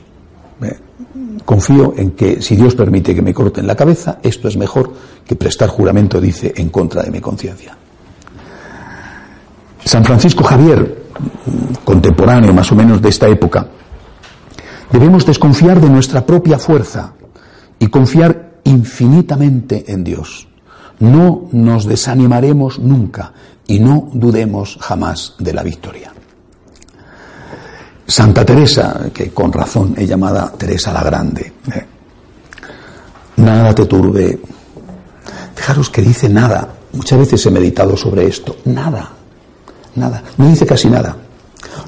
[1.45, 4.93] Confío en que si Dios permite que me corten la cabeza, esto es mejor
[5.25, 7.75] que prestar juramento, dice, en contra de mi conciencia.
[9.83, 11.03] San Francisco Javier,
[11.83, 13.67] contemporáneo más o menos de esta época,
[14.91, 17.13] debemos desconfiar de nuestra propia fuerza
[17.79, 20.47] y confiar infinitamente en Dios.
[20.99, 23.33] No nos desanimaremos nunca
[23.67, 26.11] y no dudemos jamás de la victoria.
[28.05, 31.85] Santa Teresa, que con razón es llamada Teresa la Grande, ¿eh?
[33.37, 34.39] nada te turbe.
[35.55, 36.67] Fijaros que dice nada.
[36.91, 38.57] Muchas veces he meditado sobre esto.
[38.65, 39.09] Nada.
[39.95, 40.21] Nada.
[40.37, 41.15] No dice casi nada.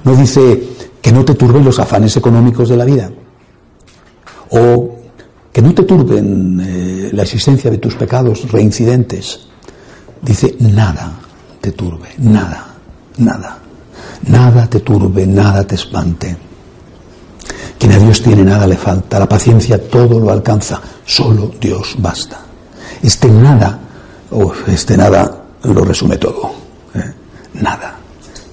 [0.04, 0.64] No dice
[1.02, 3.12] que no te turben los afanes económicos de la vida.
[4.52, 4.96] O
[5.52, 9.48] que no te turben eh, la existencia de tus pecados reincidentes.
[10.22, 11.25] Dice, nada
[12.18, 12.66] nada,
[13.18, 13.60] nada.
[14.28, 16.38] Nada te turbe, nada te espante.
[17.78, 22.40] Quien a Dios tiene nada le falta, la paciencia todo lo alcanza, solo Dios basta.
[23.02, 23.80] Este nada,
[24.68, 26.52] este nada lo resume todo.
[26.96, 27.14] ¿eh?
[27.56, 27.96] Nada.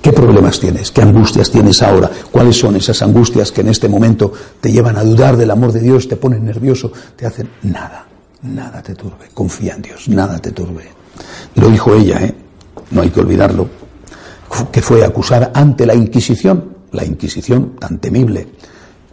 [0.03, 0.91] ¿Qué problemas tienes?
[0.91, 2.11] ¿Qué angustias tienes ahora?
[2.31, 5.81] ¿Cuáles son esas angustias que en este momento te llevan a dudar del amor de
[5.81, 8.05] Dios, te ponen nervioso, te hacen nada?
[8.43, 9.29] Nada te turbe.
[9.33, 10.89] Confía en Dios, nada te turbe.
[11.55, 12.35] Lo dijo ella, ¿eh?
[12.93, 13.69] No hay que olvidarlo.
[14.71, 18.49] Que fue acusar ante la Inquisición, la Inquisición tan temible,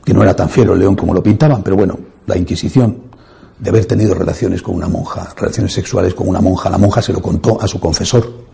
[0.04, 3.10] que no era tan fiero el león como lo pintaban, pero bueno, la Inquisición
[3.58, 6.70] de haber tenido relaciones con una monja, relaciones sexuales con una monja.
[6.70, 8.50] La monja se lo contó a su confesor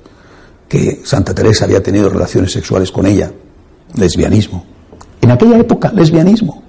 [0.67, 3.31] que Santa Teresa había tenido relaciones sexuales con ella,
[3.95, 4.65] lesbianismo.
[5.21, 6.63] En aquella época, lesbianismo.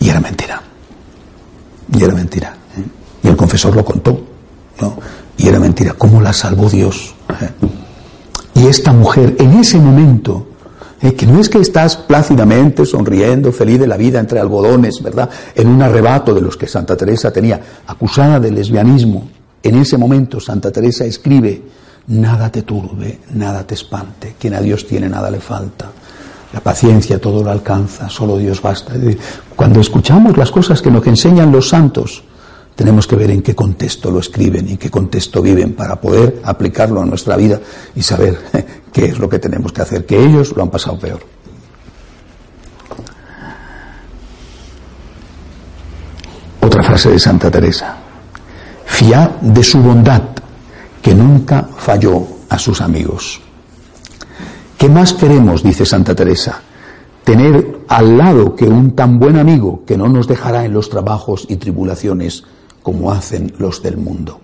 [0.00, 0.62] Y era mentira.
[1.92, 2.56] Y era mentira.
[2.76, 2.84] ¿eh?
[3.22, 4.20] Y el confesor lo contó.
[4.80, 4.98] ¿no?
[5.38, 5.94] Y era mentira.
[5.96, 7.14] ¿Cómo la salvó Dios?
[7.40, 7.50] ¿eh?
[8.54, 10.48] Y esta mujer, en ese momento,
[11.00, 11.14] ¿eh?
[11.14, 15.30] que no es que estás plácidamente sonriendo, feliz de la vida entre algodones, ¿verdad?
[15.54, 19.30] En un arrebato de los que Santa Teresa tenía, acusada de lesbianismo.
[19.62, 21.62] En ese momento Santa Teresa escribe
[22.08, 24.34] Nada te turbe, nada te espante.
[24.38, 25.90] Quien a Dios tiene, nada le falta.
[26.54, 28.94] La paciencia todo lo alcanza, solo Dios basta.
[29.54, 32.24] Cuando escuchamos las cosas que nos enseñan los santos,
[32.78, 36.40] tenemos que ver en qué contexto lo escriben y en qué contexto viven para poder
[36.44, 37.58] aplicarlo a nuestra vida
[37.96, 38.38] y saber
[38.92, 41.18] qué es lo que tenemos que hacer, que ellos lo han pasado peor.
[46.60, 47.96] Otra frase de Santa Teresa.
[48.86, 50.22] Fiad de su bondad
[51.02, 53.40] que nunca falló a sus amigos.
[54.78, 56.62] ¿Qué más queremos, dice Santa Teresa?
[57.24, 61.44] Tener al lado que un tan buen amigo que no nos dejará en los trabajos
[61.48, 62.44] y tribulaciones
[62.82, 64.40] como hacen los del mundo.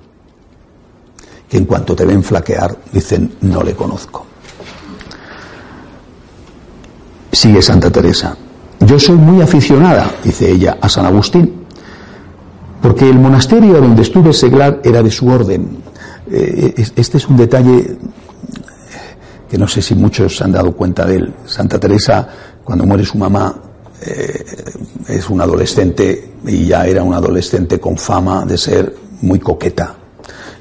[1.49, 4.26] Que en cuanto te ven flaquear, dicen, no le conozco.
[7.32, 8.37] Sigue Santa Teresa.
[8.80, 11.64] Yo soy muy aficionada, dice ella, a San Agustín,
[12.82, 15.78] porque el monasterio donde estuve seglar era de su orden,
[16.30, 17.97] eh, este es un detalle
[19.49, 21.35] que no sé si muchos se han dado cuenta de él.
[21.47, 22.28] Santa Teresa,
[22.64, 23.55] cuando muere su mamá,
[24.05, 24.45] eh,
[25.09, 29.97] es un adolescente y ya era un adolescente con fama de ser muy coqueta.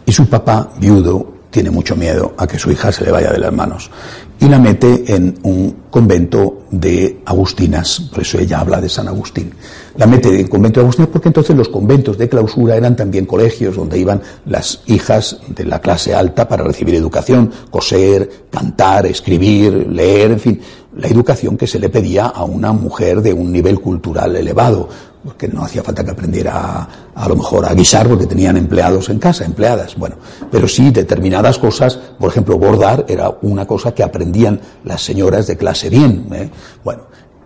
[0.06, 3.38] Y su papá, viudo, tiene mucho miedo a que su hija se le vaya de
[3.38, 3.92] las manos
[4.40, 9.54] y la mete en un convento de agustinas, por eso ella habla de San Agustín.
[9.96, 13.76] La mete en convento de agustinas porque entonces los conventos de clausura eran también colegios
[13.76, 20.32] donde iban las hijas de la clase alta para recibir educación, coser, cantar, escribir, leer,
[20.32, 20.62] en fin,
[20.96, 24.90] la educación que se le pedía a una mujer de un nivel cultural elevado,
[25.24, 29.10] porque no hacía falta que aprendiera a, a, lo mejor a guisar porque tenían empleados
[29.10, 30.16] en casa, empleadas, bueno,
[30.52, 35.56] pero sí determinadas cosas, por ejemplo, bordar era una cosa que aprendían las señoras de
[35.56, 36.50] clase bien, ¿eh?
[36.84, 37.04] bueno,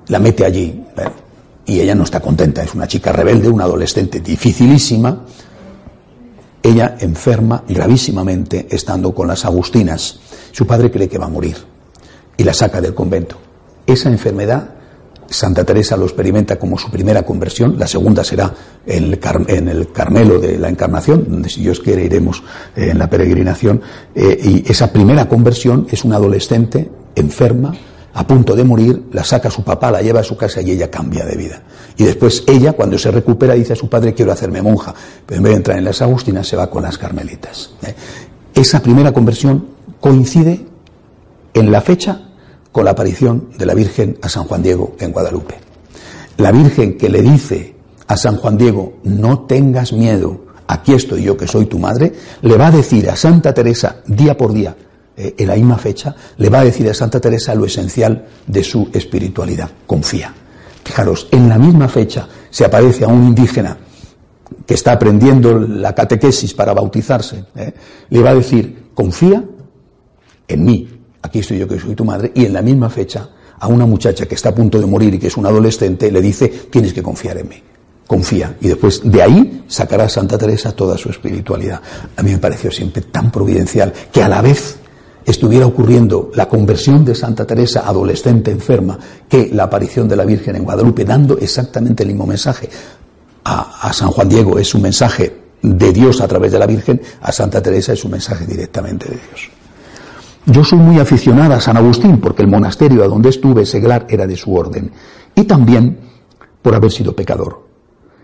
[0.07, 1.26] la mete allí ¿eh?
[1.67, 5.25] Y ella no está contenta, es una chica rebelde, una adolescente dificilísima,
[6.63, 10.19] ella enferma gravísimamente estando con las agustinas,
[10.51, 11.57] su padre cree que va a morir
[12.35, 13.37] y la saca del convento.
[13.85, 14.77] Esa enfermedad
[15.29, 18.53] Santa Teresa lo experimenta como su primera conversión, la segunda será
[18.85, 22.43] en el, Carmelo de la Encarnación, donde si Dios quiere iremos
[22.75, 23.81] eh, en la peregrinación,
[24.15, 27.73] eh, y esa primera conversión es una adolescente enferma,
[28.17, 30.89] a punto de morir, la saca su papá, la lleva a su casa y ella
[30.89, 31.61] cambia de vida.
[31.97, 34.91] Y después ella, cuando se recupera, dice a su padre, quiero hacerme monja,
[35.23, 37.69] pero en vez de entrar en las Agustinas, se va con las Carmelitas.
[37.83, 37.93] ¿eh?
[38.55, 39.67] Esa primera conversión
[39.99, 40.65] coincide
[41.53, 42.29] en la fecha
[42.71, 45.53] con la aparición de la Virgen a San Juan Diego en Guadalupe.
[46.37, 47.75] La Virgen que le dice
[48.07, 52.57] a San Juan Diego, no tengas miedo, aquí estoy yo que soy tu madre, le
[52.57, 54.75] va a decir a Santa Teresa día por día,
[55.19, 58.63] eh, en la misma fecha, le va a decir a Santa Teresa lo esencial de
[58.63, 60.31] su espiritualidad, confía.
[60.83, 63.75] Fijaros, en la misma fecha se aparece a un indígena
[64.63, 67.73] que está aprendiendo la catequesis para bautizarse, ¿eh?
[68.11, 69.43] le va a decir, confía
[70.47, 70.87] en mí,
[71.23, 73.27] aquí estoy yo que soy tu madre, y en la misma fecha
[73.59, 76.21] a una muchacha que está a punto de morir y que es un adolescente, le
[76.21, 77.55] dice, tienes que confiar en mí.
[78.05, 78.55] Confía.
[78.61, 81.81] Y después de ahí sacará Santa Teresa toda su espiritualidad.
[82.15, 84.77] A mí me pareció siempre tan providencial que a la vez
[85.27, 88.97] estuviera ocurriendo la conversión de Santa Teresa adolescente enferma
[89.27, 92.69] que la aparición de la Virgen en Guadalupe, dando exactamente el mismo mensaje.
[93.43, 97.31] A, San Juan Diego es un mensaje de Dios a través de la Virgen, a
[97.33, 99.49] Santa Teresa es un mensaje directamente de Dios.
[100.45, 104.25] Yo soy muy aficionada a San Agustín porque el monasterio a donde estuve, Seglar, era
[104.25, 104.91] de su orden.
[105.35, 105.99] Y también
[106.61, 107.67] por haber sido pecador.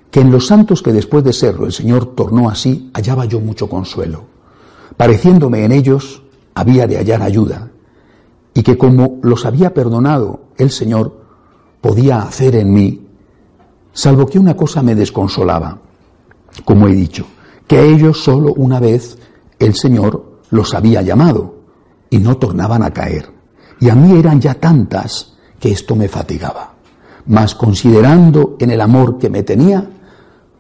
[0.10, 3.68] Que en los santos que después de serlo el Señor tornó así, hallaba yo mucho
[3.68, 4.24] consuelo.
[4.96, 6.23] Pareciéndome en ellos,
[6.54, 7.72] había de hallar ayuda.
[8.54, 11.22] Y que como los había perdonado el Señor,
[11.82, 13.08] podía hacer en mí,
[13.92, 15.80] salvo que una cosa me desconsolaba,
[16.64, 17.26] como he dicho,
[17.68, 19.18] que a ellos solo una vez
[19.60, 21.56] el Señor los había llamado
[22.10, 23.32] y no tornaban a caer.
[23.80, 26.76] Y a mí eran ya tantas que esto me fatigaba.
[27.26, 29.90] Mas considerando en el amor que me tenía,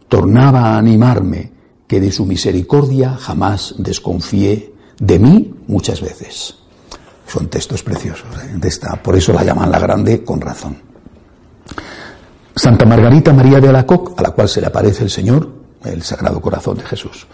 [0.07, 1.51] tornaba a animarme
[1.87, 6.55] que de su misericordia jamás desconfié de mí muchas veces.
[7.27, 8.51] Son textos preciosos ¿eh?
[8.55, 10.77] de esta, por eso la llaman la grande con razón.
[12.55, 15.49] Santa Margarita María de Alacoc, a la cual se le aparece el Señor,
[15.83, 17.27] el Sagrado Corazón de Jesús.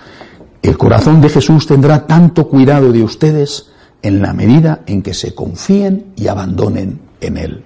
[0.62, 3.68] El corazón de Jesús tendrá tanto cuidado de ustedes
[4.02, 7.64] en la medida en que se confíen y abandonen en Él.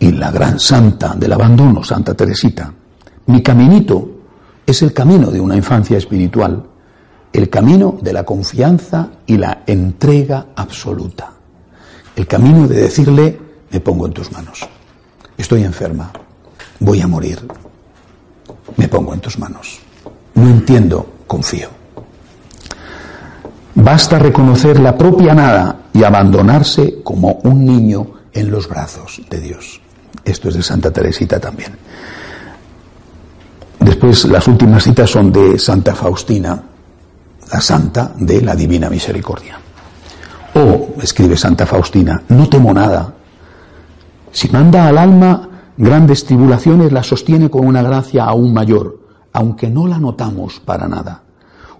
[0.00, 2.72] Y la gran santa del abandono, Santa Teresita,
[3.26, 4.10] mi caminito
[4.64, 6.62] es el camino de una infancia espiritual,
[7.32, 11.32] el camino de la confianza y la entrega absoluta,
[12.16, 13.38] el camino de decirle,
[13.70, 14.66] me pongo en tus manos,
[15.36, 16.10] estoy enferma,
[16.80, 17.46] voy a morir,
[18.76, 19.80] me pongo en tus manos,
[20.34, 21.68] no entiendo, confío.
[23.74, 29.80] Basta reconocer la propia nada y abandonarse como un niño en los brazos de Dios.
[30.24, 31.72] Esto es de Santa Teresita también.
[33.78, 36.60] Después las últimas citas son de Santa Faustina,
[37.52, 39.58] la santa de la Divina Misericordia.
[40.54, 43.14] Oh, escribe Santa Faustina, no temo nada.
[44.32, 48.98] Si manda al alma grandes tribulaciones, la sostiene con una gracia aún mayor,
[49.32, 51.22] aunque no la notamos para nada.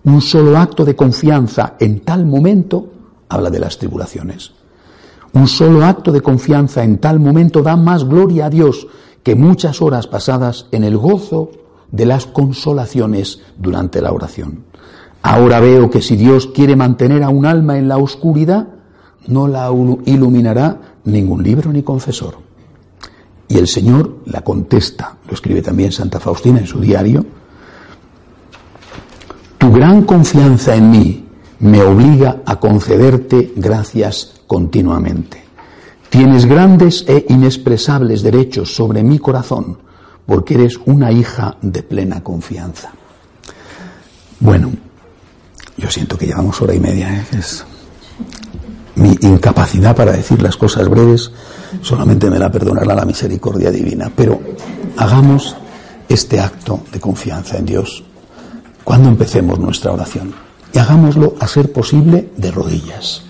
[0.05, 2.93] Un solo acto de confianza en tal momento
[3.29, 4.53] habla de las tribulaciones.
[5.33, 8.87] Un solo acto de confianza en tal momento da más gloria a Dios
[9.23, 11.51] que muchas horas pasadas en el gozo
[11.91, 14.68] de las consolaciones durante la oración.
[15.23, 18.69] Ahora veo que si Dios quiere mantener a un alma en la oscuridad,
[19.27, 19.71] no la
[20.07, 22.39] iluminará ningún libro ni confesor.
[23.49, 27.25] Y el Señor la contesta, lo escribe también Santa Faustina en su diario,
[29.57, 31.25] tu gran confianza en mí
[31.61, 35.43] me obliga a concederte gracias continuamente.
[36.09, 39.79] Tienes grandes e inexpresables derechos sobre mi corazón
[40.25, 42.93] porque eres una hija de plena confianza.
[44.41, 44.71] Bueno,
[45.79, 47.15] yo siento que llevamos hora y media.
[47.15, 47.39] ¿eh?
[47.39, 47.65] Es
[48.97, 51.31] mi incapacidad para decir las cosas breves
[51.83, 54.11] solamente me la perdonará la misericordia divina.
[54.15, 54.41] Pero
[54.97, 55.57] hagamos
[56.09, 58.03] este acto de confianza en Dios
[58.85, 60.35] cuando empecemos nuestra oración.
[60.73, 63.23] Y hagámoslo a ser posible de rodillas.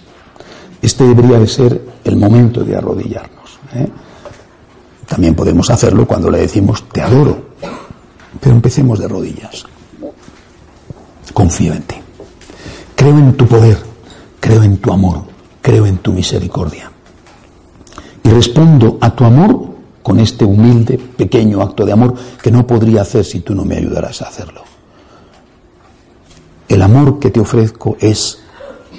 [0.81, 3.59] Este debería de ser el momento de arrodillarnos.
[3.75, 3.89] ¿eh?
[5.07, 7.51] También podemos hacerlo cuando le decimos te adoro,
[8.41, 9.65] pero empecemos de rodillas.
[11.33, 11.97] Confío en ti.
[12.99, 13.79] Creo en tu poder,
[14.41, 15.23] creo en tu amor,
[15.62, 16.91] creo en tu misericordia.
[18.25, 19.69] Y respondo a tu amor
[20.03, 23.77] con este humilde, pequeño acto de amor que no podría hacer si tú no me
[23.77, 24.62] ayudaras a hacerlo.
[26.69, 28.41] El amor que te ofrezco es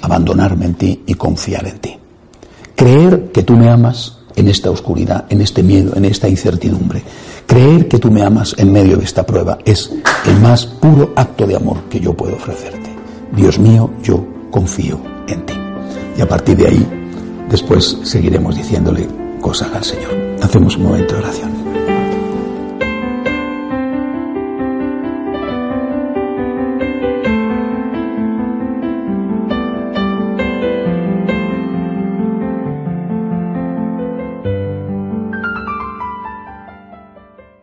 [0.00, 1.94] abandonarme en ti y confiar en ti.
[2.74, 7.02] Creer que tú me amas en esta oscuridad, en este miedo, en esta incertidumbre.
[7.46, 9.92] Creer que tú me amas en medio de esta prueba es
[10.26, 12.79] el más puro acto de amor que yo puedo ofrecerte.
[13.32, 15.54] Dios mío, yo confío en ti.
[16.16, 16.86] Y a partir de ahí,
[17.48, 19.06] después seguiremos diciéndole
[19.40, 20.10] cosas al Señor.
[20.42, 21.59] Hacemos un momento de oración.